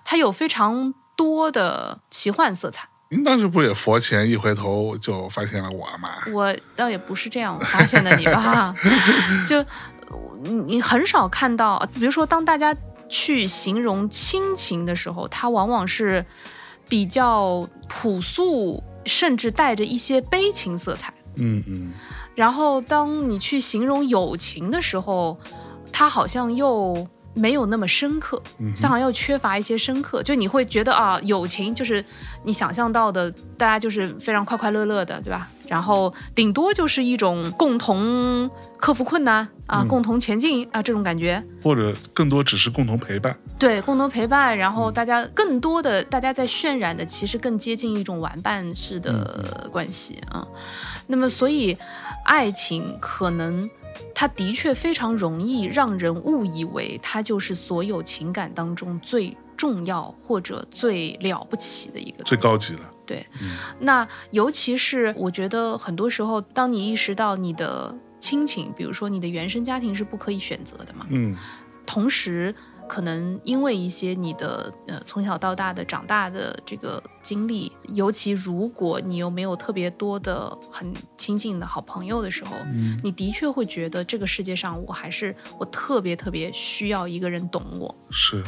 [0.06, 2.88] 它有非常多的奇幻色彩。
[3.10, 6.10] 您当时不也佛前一回头就发现了我吗？
[6.34, 8.74] 我倒也不是这样发现的你吧，
[9.46, 9.64] 就
[10.42, 12.76] 你你很少看到，比如说当大家
[13.10, 16.26] 去形容亲情的时候，它往往是
[16.90, 21.14] 比较朴素，甚至带着一些悲情色彩。
[21.38, 21.92] 嗯嗯
[22.36, 25.38] 然后当你去形容友情的时候，
[25.92, 28.42] 它好像又没有那么深刻，
[28.82, 30.24] 它好像又缺乏一些深刻。
[30.24, 32.04] 就你会觉得啊，友情就是
[32.44, 35.48] 你想象到的，大家就是非常快快乐乐的，对吧？
[35.68, 41.44] 然后顶多就是一种共同克服困难啊，共同前进啊这种感觉。
[41.64, 43.36] 或者更多只是共同陪伴。
[43.58, 50.48] 对，共同陪伴，然后大家更多的大家在渲染的，其实更接近一种玩伴式的关系啊。
[51.08, 51.76] 那么，所以
[52.26, 53.68] 爱情可能
[54.14, 62.80] 它的确非常容易让人误以为它就是所有情感当中最重要或者最了不起的一个最高级的。
[63.06, 63.26] 对，
[63.80, 71.36] 那尤其是我觉得很多时候，当你意识到你的亲情，比如说你的原生家庭是不可以选择的嘛，嗯，
[71.86, 72.54] 同时
[72.88, 83.00] 可能因为一些你的呃从小到大的长大的这个经历，尤其如果你又没有特别多的很亲近的好朋友的时候，嗯。
[83.04, 88.44] 你的确会觉得这个世界上我还是我特别特别需要一个人懂我，是，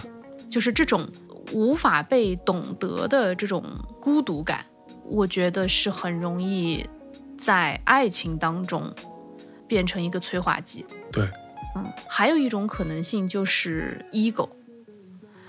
[0.50, 1.08] 就是这种
[1.54, 3.64] 无法被懂得的这种
[4.02, 4.66] 孤独感，
[5.06, 6.86] 我觉得是很容易
[7.38, 8.94] 在爱情当中
[9.68, 10.86] 变成一个催化剂。
[11.12, 11.30] 对，
[11.86, 14.50] 嗯，还有一种可能性就是 ego，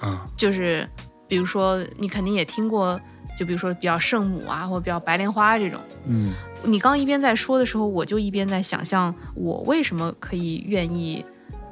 [0.00, 0.88] 啊，就是
[1.26, 3.00] 比如说你肯定也听过，
[3.38, 5.80] 就比如说比较圣母啊，或者比较白莲花这种。
[6.06, 6.32] 嗯
[6.64, 11.24] 你刚一边在说的时候，我就一边在想象我为什么可以愿意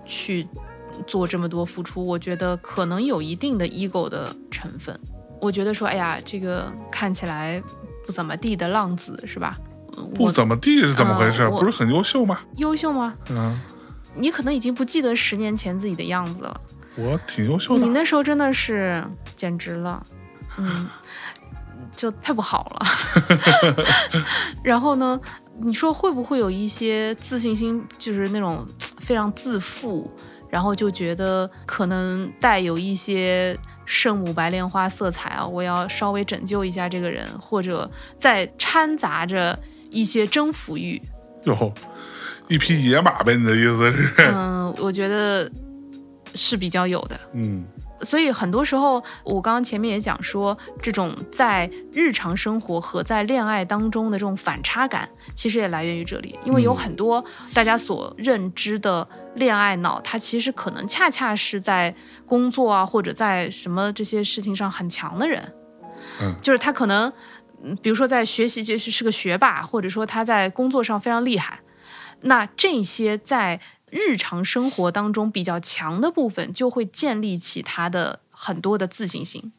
[0.04, 0.46] 去
[1.08, 2.06] 做这么多付出。
[2.06, 4.96] 我觉得可能有一定的 ego 的成分。
[5.40, 7.60] 我觉得说，哎呀，这个看起来
[8.06, 9.58] 不怎么地的浪子是吧？
[10.14, 11.48] 不怎么地是怎么回事？
[11.50, 12.38] 不是很优秀吗？
[12.56, 13.12] 优秀吗？
[13.30, 13.60] 啊，
[14.16, 16.60] 你可能已经不记得十年前自己的样子了。
[16.96, 17.84] 我挺优秀的。
[17.84, 19.04] 你那时候真的是
[19.34, 20.04] 简直了，
[20.58, 20.88] 嗯，
[21.94, 22.86] 就太不好了。
[24.64, 25.20] 然后呢，
[25.60, 28.66] 你说会不会有一些自信心，就是那种
[28.98, 30.10] 非常自负，
[30.48, 39.58] 然后就觉得可能带有一些圣母白莲花色彩啊，我要稍微拯救一下这个人，或者再掺杂着
[39.90, 41.00] 一些征服欲。
[41.44, 41.72] 哟，
[42.48, 43.36] 一匹野马呗？
[43.36, 44.12] 你的意思是？
[44.18, 45.50] 嗯，我觉得
[46.34, 47.18] 是比较有的。
[47.32, 47.64] 嗯
[48.02, 56.38] 所以很多时候，我刚刚前面也讲说，这种在日常生活和在恋爱当中的这种反差感，其实也来源于这里。
[56.44, 57.24] 因为有很多
[57.54, 61.92] 大家所认知的恋爱脑，它其实可能恰恰是在
[62.26, 65.42] 工作啊，或者在什么这些事情上很强的人，
[66.20, 67.10] 嗯就是他可能，
[67.64, 71.58] 嗯，比如说在学习就是是个学霸，或者说他在工作上非常厉害，
[72.22, 73.60] 那这些在
[73.90, 79.52] 日常生活当中比较强的部分，就会建立起他的很多的自信心。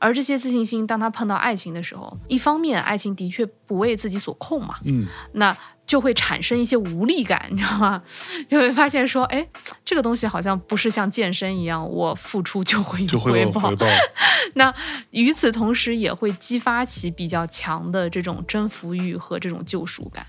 [0.00, 8.02] 而这些自信心，当他碰到爱情的时候，一方面爱情的确不为自己所控嘛，嗯，那就会产生一些无力感，你知道吗？
[8.48, 9.46] 就会发现说，哎，
[9.84, 13.60] 这个东西好像不是像健身一样，我付出就会有回报。
[13.60, 13.86] 有回报。
[14.54, 14.74] 那
[15.10, 20.26] 与此同时，也会激发起比较强的这种征服欲和这种救赎感。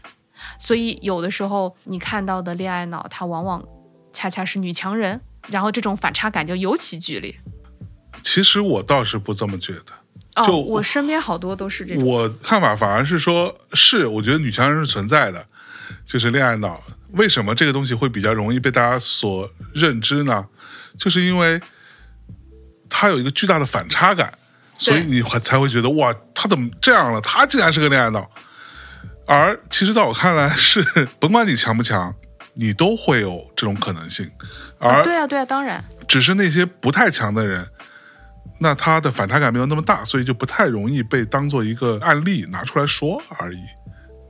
[0.57, 3.63] 所以有的时候你看到的恋爱脑，它往往
[4.11, 7.35] 恰恰是女强人，然后这种反差感就尤其剧烈。
[8.23, 9.93] 其实我倒是不这么觉得。
[10.35, 12.05] 哦，就我身边好多都是这种。
[12.05, 15.45] 我看法反而是说，是我觉得女强人是存在的，
[16.05, 16.81] 就是恋爱脑。
[17.13, 20.45] 为什么这个东西会比较容易被大家所认知呢？
[20.97, 21.59] 就是因为
[22.89, 24.31] 它有一个巨大的反差感，
[24.77, 27.19] 所以你会才会觉得哇，他怎么这样了？
[27.21, 28.29] 他竟然是个恋爱脑。
[29.29, 30.83] 而其实在我看来是，
[31.19, 32.15] 甭管你强不强，
[32.55, 34.27] 你都会有这种可能性。
[34.79, 37.67] 而对啊，对啊，当然，只是那些不太强的人，
[38.59, 43.59] 那他的反差感没有那么大，所以就不太容易被当做一个案例拿出来说而已。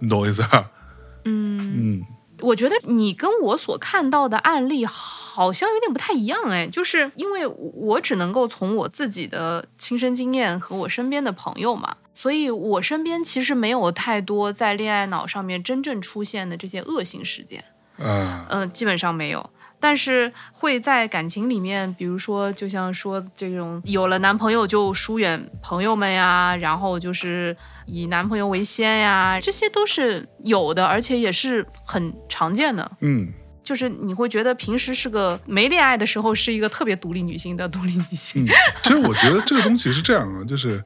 [0.02, 0.70] 你懂我意思啊？
[1.24, 2.02] 嗯
[2.41, 17.63] 我觉得你跟我所看到的案例好像有点不太一样哎，就是因为我只能够从我自己的亲身经验和我身边的朋友嘛，所以我身边其实没有太多在恋爱脑上面真正出现的这些恶性事件。
[17.97, 19.49] 嗯基本上没有。
[19.80, 27.55] 但是会在感情里面，比如说，就像说这种有了男朋友就疏远朋友们呀，然后就是
[27.86, 32.91] 以男朋友为先呀，这些都是有的，而且也是很常见的。
[32.99, 33.32] 嗯
[33.70, 38.43] 就是你会觉得平时是个没恋爱的时候是一个特别独立女性的独立女性。
[38.43, 38.49] 嗯。
[38.82, 40.84] 其实我觉得这个东西是这样啊，就是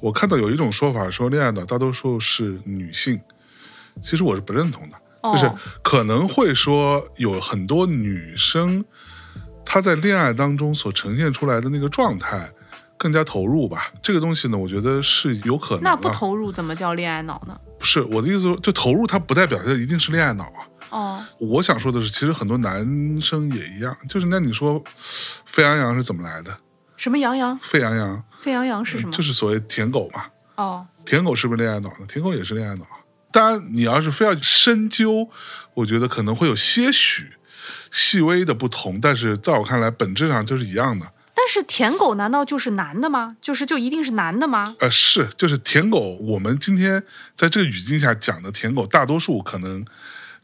[0.00, 3.20] 我看到有一种说法说恋爱脑大多数是女性，
[4.02, 4.96] 其实我是不认同的。
[5.22, 8.82] 就是哦可能会说有很多女生，
[9.66, 12.50] 她在恋爱当中所呈现出来的那个状态
[12.96, 13.92] 更加投入吧。
[14.02, 15.90] 这个东西呢，我觉得是有可能的。
[15.90, 17.60] 那不投入怎么叫恋爱脑呢？
[17.78, 20.64] 不是我的意思说，就投入它不代表它一定是恋爱脑啊。
[20.94, 24.80] 哦，我想说的是，其实很多男生也一样，就是那你说
[25.44, 26.56] 沸羊羊是怎么来的？
[26.96, 27.58] 什么羊羊？
[27.60, 29.12] 沸羊羊沸羊羊是什么？
[29.12, 30.26] 就是所谓舔狗嘛。
[30.54, 32.06] 哦，舔狗是不是恋爱脑呢？
[32.06, 32.86] 舔狗也是恋爱脑。
[33.32, 35.28] 当然，你要是非要深究，
[35.74, 37.32] 我觉得可能会有些许
[37.90, 41.10] 细微的不同，但是在我看来，本质上就是一样的。
[41.34, 43.36] 但是舔狗难道就是男的吗？
[43.42, 44.76] 就是就一定是男的吗？
[44.78, 46.16] 呃，是，就是舔狗。
[46.20, 47.02] 我们今天
[47.34, 49.84] 在这个语境下讲的舔狗，大多数可能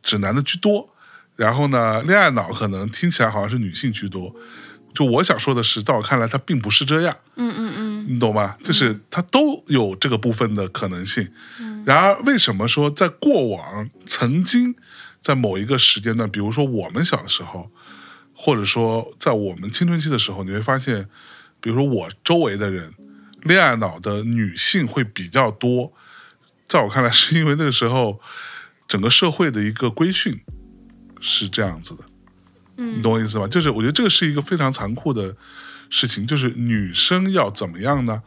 [0.02, 0.88] 指男的居多。
[1.36, 4.34] 然后呢，恋爱脑可能听起来好像是女性居多。
[4.92, 7.16] 就我想说的是，在我看来，它并不是这样。
[7.36, 8.56] 嗯嗯嗯你懂吗？
[8.62, 11.32] 就是它都有这个部分的可能性。
[11.86, 14.74] 然而，为什么说在过往曾经
[15.20, 17.70] 在某一个时间段，比如说我们小的时候，
[18.34, 21.08] 或者说在我们青春期的时候，你会发现，
[21.60, 22.92] 比如说我周围的人，
[23.44, 25.92] 恋爱脑的女性会比较多。
[26.66, 28.20] 在我看来，是因为那个时候
[28.90, 30.40] 整个社会的一个规训
[31.20, 32.02] 是这样子的。
[32.76, 33.46] 嗯你嗯懂我意思吧？
[33.46, 35.36] 就是我觉得这个是一个非常残酷的
[35.90, 38.22] 事情，就是女生要怎么样呢？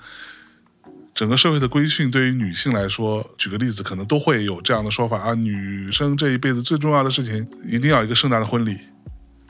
[1.13, 8.77] 整个社会的规训对于女性来说，举个例子，可能都会有这样的说法啊：女生这一辈子最重要的事情，一定要有一个盛大的婚礼，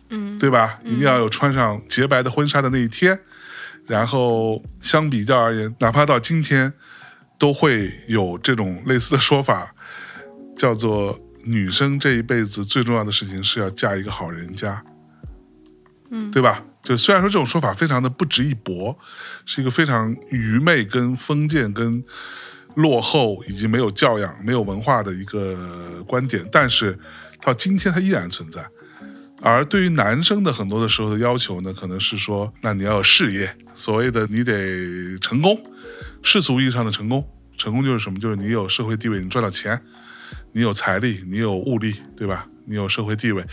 [0.10, 0.80] 嗯对吧？
[0.84, 3.20] 一定要有穿上洁白的婚纱的那一天。
[3.86, 6.72] 然后相比较而言，哪怕到今天，
[7.38, 9.73] 都会有这种类似的说法，
[10.56, 14.84] 叫做女生这一辈子最重要的事情是要嫁一个好人家。
[16.10, 16.64] 嗯对吧？
[16.84, 18.98] 就虽然说这种说法非常的不值一驳，
[19.46, 22.04] 是一个非常愚昧、跟封建、跟
[22.76, 27.00] 落后以及没有教养、没有文化的一个观点，但是
[27.42, 28.64] 到今天它依然存在。
[29.42, 35.60] 而对于男生的很多的时候的要求呢，可能是说，那你要有事业，所谓的你得成功，
[36.22, 37.28] 世俗意义上的成功。
[37.58, 38.20] 成功就是什么？
[38.20, 39.82] 就是你有社会地位，你赚到钱，
[40.54, 42.48] 你有财力，你有物力，对吧？
[42.66, 43.46] 你有社会地位，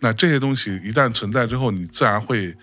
[0.00, 2.54] 那这些东西一旦存在之后，你自然会，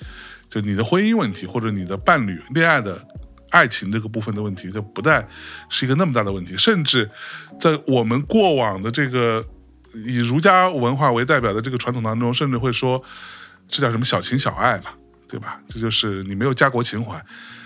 [0.47, 3.03] 就你的婚姻问题或者你的伴侣恋爱的
[3.49, 5.27] 爱情这个部分的问题，就不再
[5.67, 6.55] 是一个那么大的问题。
[6.55, 7.09] 甚至
[7.59, 9.43] 在我们过往的这个
[10.05, 13.03] 以儒家文化为代表的这个传统当中，甚至会说
[13.67, 14.91] 这叫什么小情小爱嘛，
[15.27, 15.59] 对吧？
[15.67, 17.19] 这就是你没有家国情怀，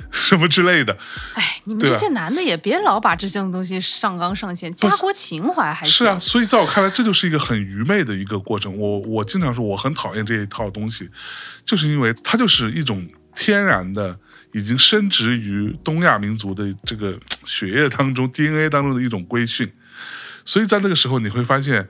[0.29, 0.97] 什么之类的。
[1.33, 8.75] 哎，你们这些男的也别老把这些东西上纲上线，家国情怀还是啊，所以在我看来，这就是一个很愚昧的一个过程。
[8.75, 11.09] 我我经常说，我很讨厌这一套东西，
[11.65, 14.17] 就是因为它就是一种天然的，
[14.53, 19.71] 已经深植于东亚民族的这个 血液当中、DNA 当中的一种规训。
[20.45, 21.87] 所以在那个时候，你会发现，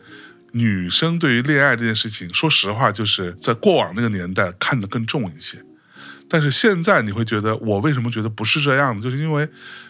[0.51, 5.63] 女生对于恋爱这件事情，说实话，就是在过往那个年代看得更重一些。
[6.29, 9.01] 但是现在你会觉得，我为什么觉得不是这样的？
[9.01, 9.49] 就是因为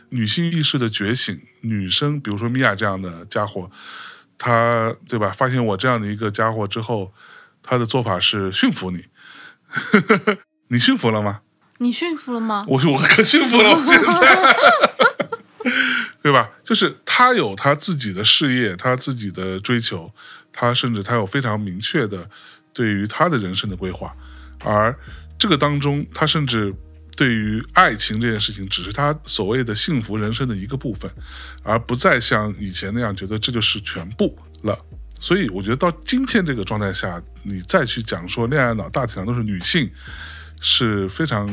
[0.09, 3.69] 女性意识的觉醒，女生，比如说米娅这样的家伙，
[4.37, 5.29] 她对吧？
[5.29, 7.13] 发现我这样的一个家伙之后，
[7.61, 9.05] 她的做法是驯服你。
[10.69, 11.41] 你驯服了吗？
[11.79, 12.65] 你驯服了吗？
[12.67, 14.55] 我我可驯服了，我现在，
[16.23, 16.49] 对吧？
[16.63, 20.11] 就是他有他自己的事业，他自己的追求，
[20.51, 22.29] 他甚至他有非常明确的
[22.73, 24.15] 对于他的人生的规划，
[24.59, 24.97] 而
[25.39, 26.71] 这个当中，他甚至
[27.15, 31.09] 对于爱情这件事情，只是他所谓的幸福人生的一个部分，
[31.63, 34.77] 而不再像以前那样觉得这就是全部了。
[35.19, 39.89] 所以，我觉得到今天这个状态下，你再去讲说恋爱脑大体上都是女性，
[40.61, 41.49] 是非常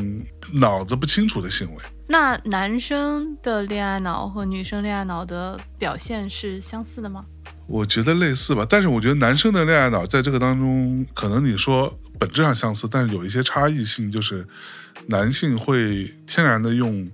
[0.53, 1.83] 脑子不清楚的行为。
[2.07, 7.25] 那男生的恋爱脑和女生恋爱脑的表现是相似的吗？
[7.67, 14.47] 我觉得类似吧，但是我觉得男生的恋爱脑在这个当中，可能你说本质上相似，但是有一些差异性，就是
[15.07, 17.09] 男性会天然的用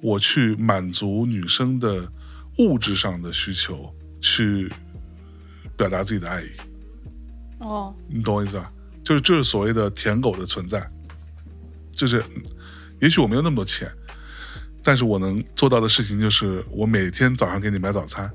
[0.00, 2.10] 我去满足女生的
[2.58, 4.70] 物质上的需求去
[5.76, 6.46] 表达自己的爱意，
[7.58, 8.70] 哦，你懂我意思吧？
[9.04, 10.90] 就是就是所谓的舔狗的存在，
[11.90, 12.22] 就是
[13.00, 13.90] 也许我没有那么多钱，
[14.82, 18.30] 但是我能做到的事情就是我每天早上给你买早餐。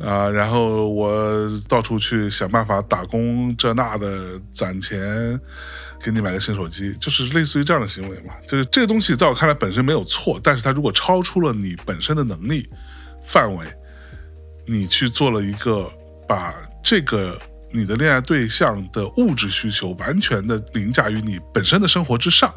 [0.00, 5.38] 啊，然后我到处去想办法打工，这那的攒钱，
[6.02, 8.34] 给你买个新手机，就是类似于这样的行为嘛。
[8.48, 12.68] 就是这个东西在我看来本身没有错，但是它如果超出了你本身的能力
[13.24, 13.66] 范围，
[14.66, 15.90] 你去做了一个
[16.26, 17.40] 把这个
[17.70, 22.52] 你的恋爱对象的物质需求完全的凌驾于你本身的生活之上，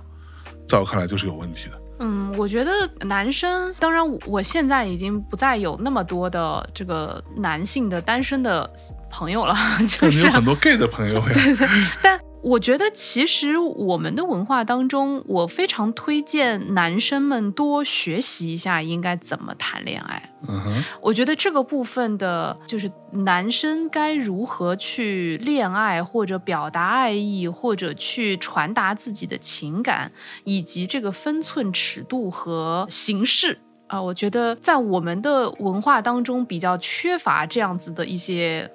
[0.67, 1.79] 在我看来就是有问题的。
[1.99, 2.71] 嗯，我觉得
[3.01, 8.69] 男生，当然我我现在已经不再有那么多的这个男性的单身的
[9.09, 9.55] 朋友了，
[9.87, 11.35] 就是有很多 gay 的朋友呀，
[12.01, 20.29] 但我觉得其实我们的文化当中，我非常推荐男生们多学习一下应该怎么谈恋爱。
[20.47, 30.09] 嗯哼，我觉得这个部分的，就是男生该如何去恋爱，或者表达爱意，或者去传达自己的情感，
[30.45, 38.69] 以及这个分寸、尺度和形式啊、我觉得在我们的文化当中比较缺乏这样子的一些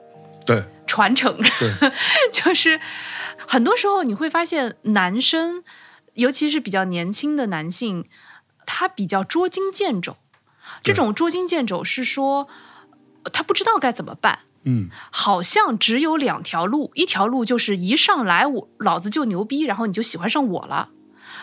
[0.46, 1.38] 对传承。
[2.30, 2.78] 就是
[3.48, 5.64] 很多时候你会发现，男生，
[6.12, 8.04] 尤其是比较年轻的男性，
[8.66, 10.18] 他比较捉襟见肘。
[10.82, 12.46] 这种捉襟见肘是说，
[13.24, 20.90] 呃他不知道该怎么办，嗯，好像只有两条路，一条路就是一上来我老子就牛逼，然后你就喜欢上我了；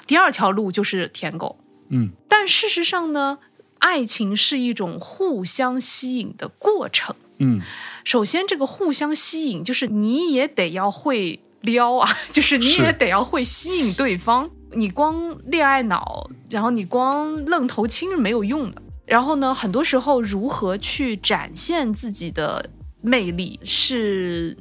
[0.06, 1.60] 第二条路就是舔狗。
[1.90, 3.40] 嗯，但事实上呢，
[3.80, 7.16] 爱情是一种互相吸引的过程。
[7.40, 7.62] 嗯，
[8.04, 14.50] 首先，这个互相吸引，就是你也得要会撩啊， 就是你也得要会吸引对方。
[14.74, 18.82] 你光恋爱脑，然后你光愣头青是没有用的。
[19.06, 22.70] 然后呢，很多时候如何去展现自己的
[23.02, 24.56] 魅力，是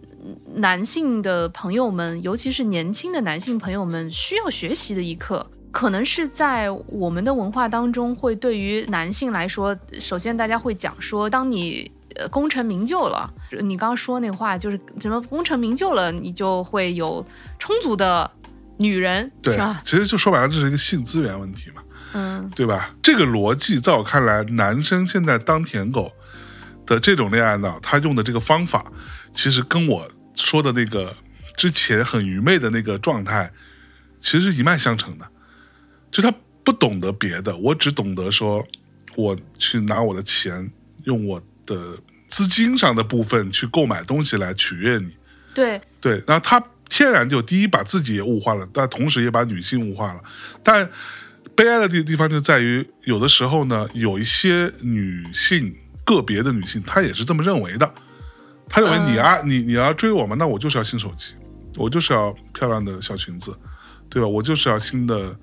[0.55, 5.51] 男性的朋友们，尤其是年轻的男性朋友们需要学习的一课。
[5.71, 11.98] 可能是在我们的文化当中，会对于男性来说，首先大家会讲说，当你呃
[12.31, 17.25] 功成名就了，你刚刚说那话就是什么功成名就了，你就会有
[17.59, 18.31] 充足的
[18.79, 21.83] 女人，对是吧？，其实就说白了，这是一个性资源问题嘛，
[22.15, 22.95] 嗯，对吧？
[23.03, 26.13] 这个逻辑在我看来，男生现在当舔狗
[26.87, 28.85] 的这种恋爱脑，他用的这个方法，
[29.33, 31.15] 其实跟我说的那个
[31.57, 33.53] 之前很愚昧的那个状态，
[34.21, 35.29] 其实是一脉相承的。
[36.11, 36.33] 就他
[36.65, 38.67] 不懂得别的，我只懂得说，
[39.17, 40.71] 我去拿我的钱，
[41.05, 41.97] 用我的
[42.27, 45.17] 资金上的部分去购买东西来取悦你。
[45.55, 50.21] 对，对，然后他天然就第一把自己也物化了，但同时也把女性物化了。
[50.63, 50.89] 但
[51.55, 57.93] 悲哀的地地方就在于，有的时候呢，有一些女性，个别的女性，她也是这么认为的。
[58.69, 61.33] 她认为你啊，你你要追我嘛，那我就是要新手机，
[61.77, 63.53] 我就是要漂亮的小裙子，
[64.09, 64.29] 对吧？
[64.29, 65.37] 我就是要新的，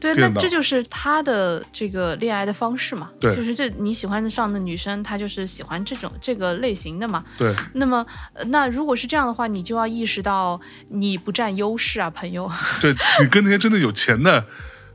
[0.00, 3.10] 对，那这就是他的这个恋爱的方式嘛。
[3.20, 7.24] 对就是这你喜欢上的女生，她就是喜欢这种这个类型的嘛。
[7.36, 12.50] 对那么，呃那如果是这样的话，你就要意识到你不占优势啊，朋友。
[12.80, 14.44] 对，你跟那些真的有钱的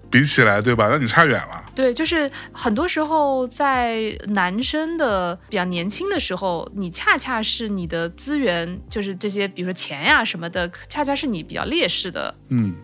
[0.09, 0.87] 比起来，对吧？
[0.89, 1.71] 那你差远了。
[1.75, 12.75] 对，就是很多时候在男生的比较年轻的时候，你恰恰是你的资源，就是这些，比如说钱呀什么的，恰恰是你比较劣势的嗯，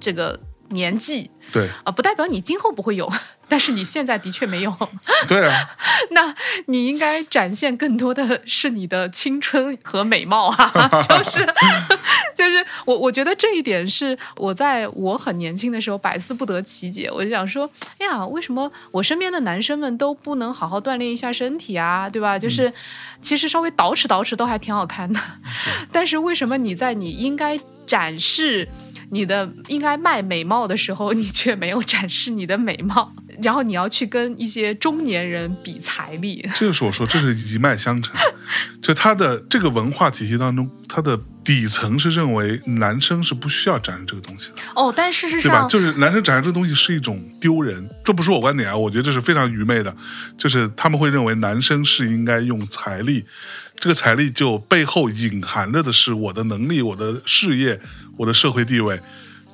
[0.00, 0.38] 这个
[0.70, 3.10] 年纪对啊，不代表你今后不会有，
[3.48, 4.76] 但是你现在的确没有。
[5.26, 5.70] 对啊，
[6.10, 6.34] 那
[6.66, 11.46] 你应该展现更多的是你的青春和美貌啊， 就是
[12.36, 17.10] 就是我我觉得这一点是我在我很年轻的时候百思不得其解。
[17.10, 22.38] 我就想说，哎呀，为什么我身边的男生们都不能好好锻炼一下身体啊，对吧？
[22.38, 22.70] 就是
[23.22, 25.18] 其实稍微捯饬捯饬都还挺好看的，
[25.90, 28.68] 但是为什么你在你应该展示？
[29.10, 36.46] 你的应该卖美貌的时候，你却没有展示你的美貌， 然后你要去跟一些中年人比财力。
[36.54, 38.14] 这就是我说，这是一脉相承。
[38.80, 45.60] 就他的这个文化体系当中，他的底层是认为男生是不需要展示这个东西的，哦，但事实对吧？
[45.60, 49.94] 上，就是男生展示这个东西是一种丢人，这不是我观点啊，我觉得这是非常愚昧的。
[50.38, 53.24] 就是他们会认为男生是应该用财力，
[53.80, 57.80] 这个财力就背后隐含着的是我的能力、我的事业、
[58.16, 59.00] 我的社会地位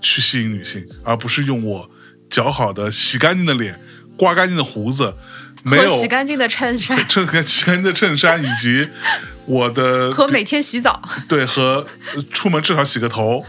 [0.01, 1.91] 去吸引女性，而不是用我
[2.31, 3.79] 姣好的、洗干净的脸、
[4.17, 5.15] 刮干净的胡子。
[5.63, 8.87] 没有洗干净的衬衫 衬洗干净的衬衫，以及
[9.47, 13.43] 我的和每天洗澡，对和呃出门至少洗个头，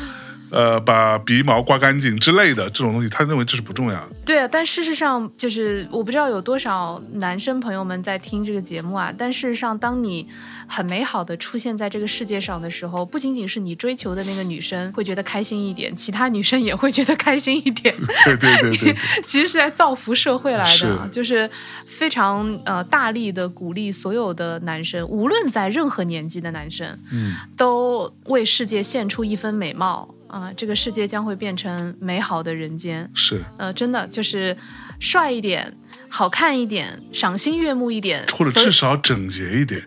[0.56, 4.10] 呃，把鼻毛刮干净之类的这种东西，他认为这是不重要的。
[4.26, 9.14] 对啊，但事实上就是我不知道有多少男生朋友们在听这个节目啊。
[9.18, 10.26] 但事实上，当你
[10.66, 17.94] 很美好的出现在这个世界上的时候，不仅仅是你追求的那个女生会觉得开心一点，其他女生也会觉得开心一点。
[18.24, 21.50] 对对对对 对，其实是在造福社会来的啊，是就是
[21.86, 33.10] 非常呃大力的鼓励所有的男生，无论在任何年纪的男生，嗯，都为世界献出一分美貌啊、这个世界将会变成美好的人间。
[33.14, 34.56] 是，呃，真的就是
[35.00, 35.74] 帅一点。
[36.10, 39.82] 好看一点，赏心悦目一点，或者至少整洁一点。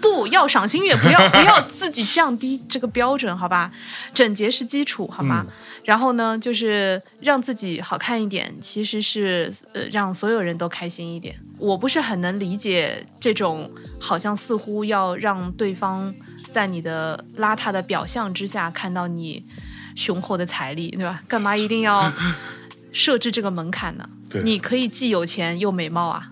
[0.00, 3.70] 不要赏心悦，不要不要自己降低这个标准，好吧？
[4.14, 5.44] 整洁是基础，好吗？
[5.46, 5.52] 嗯
[5.84, 11.34] 然后呢，就是让自己好看一点，其实是呃让所有人都开心一点。
[11.58, 16.14] 我不是很能理解这种好像似乎要让对方
[16.52, 19.44] 在你的邋遢的表象之下看到你
[19.94, 21.22] 雄厚的财力，对吧？
[21.28, 22.12] 干嘛一定要
[22.92, 24.08] 设置这个门槛呢？
[24.28, 26.30] 对你可以既有钱又美貌啊。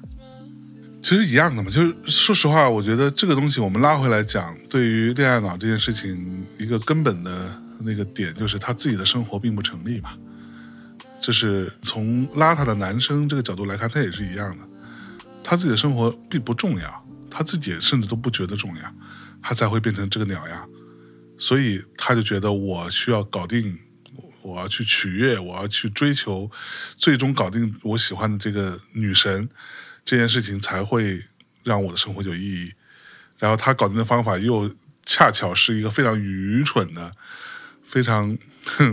[1.01, 10.11] 其实一样的嘛，就是说实话，我觉得这个东西我们拉回来讲，对于恋爱脑这件事情，一个根本的那个点就是他自己的生活并不成立嘛。
[11.21, 14.65] 就是从邋遢的男生这个角度来看，他也是一样的，
[15.43, 18.95] 他自己的生活并不重要，他自己甚至都不觉得重要，
[19.43, 20.69] 他才会变成这个鸟样，
[21.39, 23.79] 所以他就觉得我需要搞定，
[24.43, 26.51] 我要去取悦，我要去追求，
[26.97, 29.49] 最终搞定我喜欢的这个女神，
[30.05, 31.23] 这件事情才会
[31.63, 32.73] 让我的生活有意义。
[33.39, 34.75] 然后他搞定的方法又
[35.07, 37.13] 恰巧是一个非常愚蠢的、
[37.85, 38.37] 非常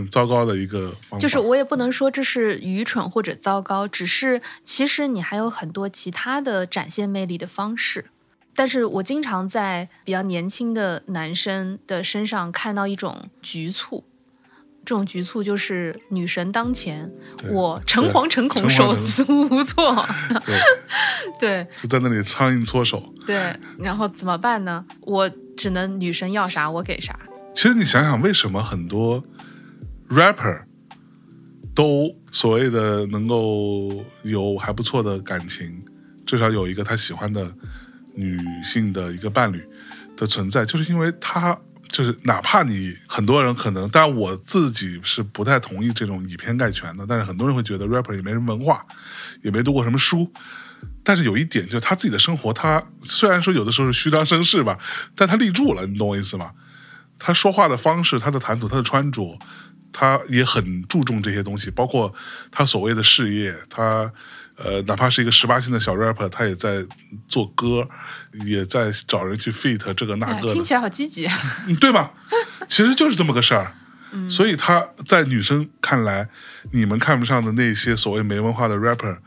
[0.08, 1.18] 糟糕的一个方法。
[1.18, 8.06] 就是我也不能说这是愚蠢或者糟糕，只是其实你还有很多其他的展现魅力的方式。
[8.56, 14.02] 但是我经常在比较年轻的男生的身上看到一种局促，
[14.84, 17.12] 这种局促就是女神当前，
[17.50, 20.04] 我诚惶诚恐，手足无措。
[21.38, 23.12] 对，对就在那里苍蝇搓手。
[23.26, 24.84] 对，然后怎么办呢？
[25.02, 27.18] 我只能女神要啥我给啥。
[27.54, 29.22] 其实你想想，为什么很多
[30.08, 30.64] rapper
[31.74, 35.84] 都所谓的能够有还不错的感情，
[36.24, 37.52] 至少有一个他喜欢的
[38.16, 39.64] 女性的一个伴侣
[40.16, 41.56] 的存在，就是因为他
[41.88, 48.84] 就是哪怕你很多人可能，但我自己是不太同意这种以偏概全的，但是很多人会觉得 rapper 也没什么文化，
[49.42, 50.32] 也没读过什么书。
[51.02, 54.78] 但是有一点，就是他自己的生活，他虽然说有的时候是虚张声势吧，
[55.14, 56.50] 但他立住了，你懂我意思吗？
[57.18, 59.38] 他说话的方式、他的谈吐、他的穿着，
[59.92, 62.12] 他也很注重这些东西，包括
[62.50, 64.12] 他所谓的事业，他
[64.56, 66.84] 呃，哪怕是一个十八线的小 rapper，他也在
[67.28, 67.86] 做歌，
[68.44, 71.26] 也在找人去 feat 这个那哎，个的听，起来好积极。
[71.66, 72.12] 嗯对吧？
[72.66, 73.72] 其实就是这么个事儿。
[74.30, 76.26] 所以他在女生看来，
[76.72, 79.18] 你们看不上的那些所谓没文化的 rapper，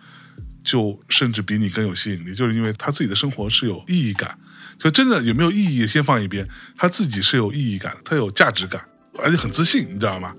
[0.64, 4.36] 就甚至比你更有吸引力，就是因为他自己的生活是有意义感。
[4.80, 8.82] 就真的有没有意义先放一边，他自己是有意义感的，他有价值感，
[9.20, 10.34] 而且很自信，你知道吗？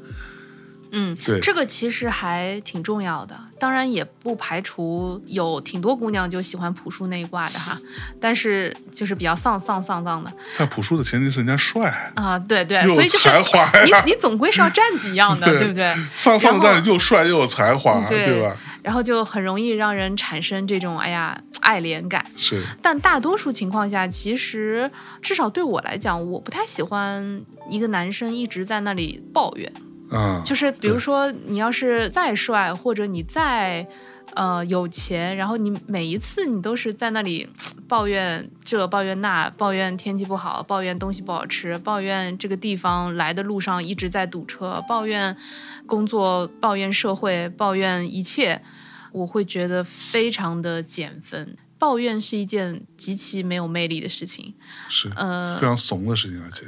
[0.92, 3.38] 嗯，对这个其实还挺重要的。
[3.58, 7.78] 当然也不排除有挺多姑娘就喜欢朴树那一挂的哈，
[8.18, 15.94] 但是就是比较丧丧丧丧的但朴树的前提是人家帅，啊，对对，所以就是才华你你总归是要占几样的， 对不对？
[16.14, 18.56] 丧丧的，但是又帅又有才华，对对吧？
[18.82, 22.24] 然后就很容易让人产生这种哎呀爱怜感。
[22.34, 29.70] 是，但大多数情况下，其实至少对我来讲，我不太喜欢一个男生一直在那里抱怨。
[30.10, 33.86] 啊，就是比如说，你要是再帅，或者你再
[34.34, 37.48] 呃有钱，然后你每一次你都是在那里
[37.88, 45.36] 抱怨这抱怨那，抱怨天气不好，抱怨东西不好吃，抱怨这个地方来的路上一直在堵车，抱怨
[45.86, 48.62] 工作，抱怨社会，抱怨一切，
[49.12, 51.56] 我会觉得非常的减分。
[51.78, 54.54] 抱怨是一件极其没有魅力的事情，
[54.90, 56.66] 是呃非常怂的事情，而且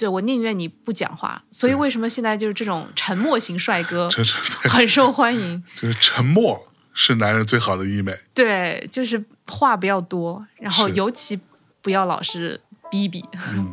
[0.00, 1.42] 对我宁愿你不讲话。
[1.52, 4.08] 所以为什么现在就是这种沉默型帅哥
[4.64, 5.62] 很受欢迎？
[5.76, 8.16] 就是沉默是男人最好的医美。
[8.32, 11.38] 对，就是话不要多，然后尤其
[11.82, 12.58] 不要老是
[12.90, 13.22] 逼逼，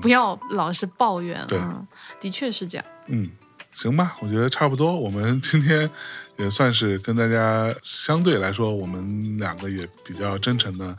[0.01, 1.41] 不要老是抱怨。
[1.47, 1.87] 对嗯，
[2.19, 2.85] 的确是这样。
[3.07, 3.31] 嗯，
[3.71, 4.93] 行吧，我觉得差不多。
[4.93, 5.89] 我们今天
[6.37, 10.95] 也算是跟大家相对来说，我们两个也比较真诚的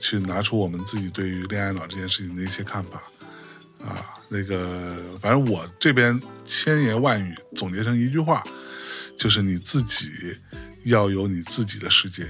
[0.00, 3.02] 去拿出我们自己对于恋爱脑这件事情的一些看法
[3.84, 4.16] 啊。
[4.28, 8.42] 那个，反正我这边千言万语总结成一句话，
[9.16, 10.08] 就是你自己
[10.84, 12.28] 要有你自己的世界，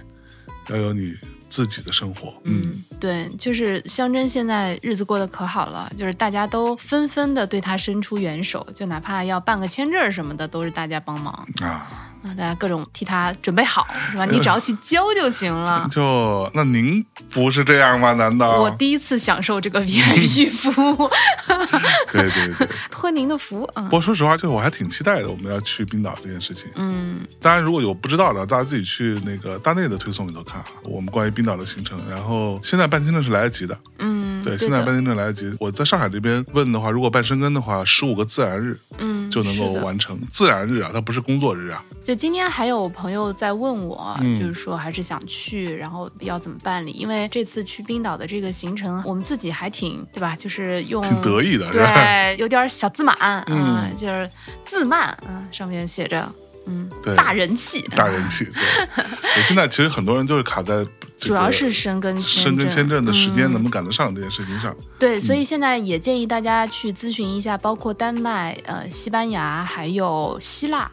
[0.68, 1.14] 要有你
[1.48, 2.34] 自己的生活。
[2.44, 11.32] 嗯，对，就是香珍现在日子过得可好了，就是大家都纷纷的对他伸出援手，就哪怕要办个签证什么的，都是大家帮忙
[11.62, 14.24] 啊，啊，大家各种替他准备好，是吧？
[14.30, 15.86] 你只要去教就行了。
[15.90, 18.12] 就那您不是这样吗？
[18.14, 21.10] 难道我第一次享受这个 VIP 服务，
[22.10, 22.68] 对对对。
[22.90, 23.90] 托您的福啊不。
[23.90, 26.64] 过说实话，就是我还挺期待的，我们要去冰岛这件事情。
[26.76, 32.00] 嗯，当然，如果有不知道的，大家自己去那个大内的推送里头看啊，我们关于冰岛的行程。
[32.08, 35.52] 然后现在办签证是来得及的，嗯，对，现在办签证来得及。
[35.58, 40.18] 我在上海这边问的话，如果办申根的话，十五个自然日嗯就能够完成。
[40.30, 41.82] 自然日啊，它不是工作日啊。
[42.02, 46.92] 就今天还有朋友在问我，嗯就是说还是想去，然后要怎么办理？
[46.92, 50.36] 因为这次去冰岛的这个行程，我们自己还挺对吧？
[50.36, 54.30] 就是用挺得意的对，有点小自满啊、嗯就是
[54.64, 56.30] 自慢啊、上面写着
[56.66, 58.44] 嗯，对大人气，大人气。
[58.44, 59.04] 对，
[59.34, 60.86] 对现在其实很多人就是卡在
[61.18, 64.74] 主要是申根申根签证的时间嗯能不能赶得上这件事情上。
[64.98, 70.90] 对，所以现在也建议大家去咨询一下，包括丹麦、呃、西班牙还有希腊。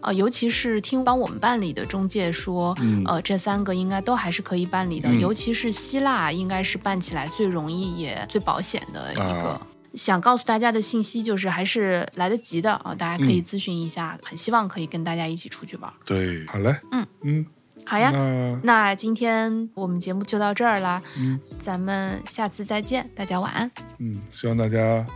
[0.00, 9.22] 呃，尤其是听帮我们办理的中介说，嗯呃，这三个应该都还是可以办理的，嗯尤其是希腊，应该是办起来最容易也最保险的一个。
[9.22, 9.60] 啊
[9.96, 15.92] 想告诉大家的信息就是还是来得及的啊、大家可以嗯咨询一下，很希望可以跟大家一起出去玩。
[16.04, 17.46] 对，好嘞，嗯嗯，
[17.86, 25.06] 好呀，那那今天我们节目就到这儿啦，嗯咱们下次再见，大家晚安，嗯，希望大家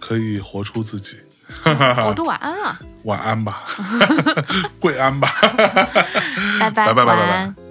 [0.00, 1.16] 可以活出自己。
[2.06, 3.64] 我 都晚安了，晚安吧
[4.80, 5.28] 跪安吧。
[6.58, 7.61] 拜拜，拜拜拜拜。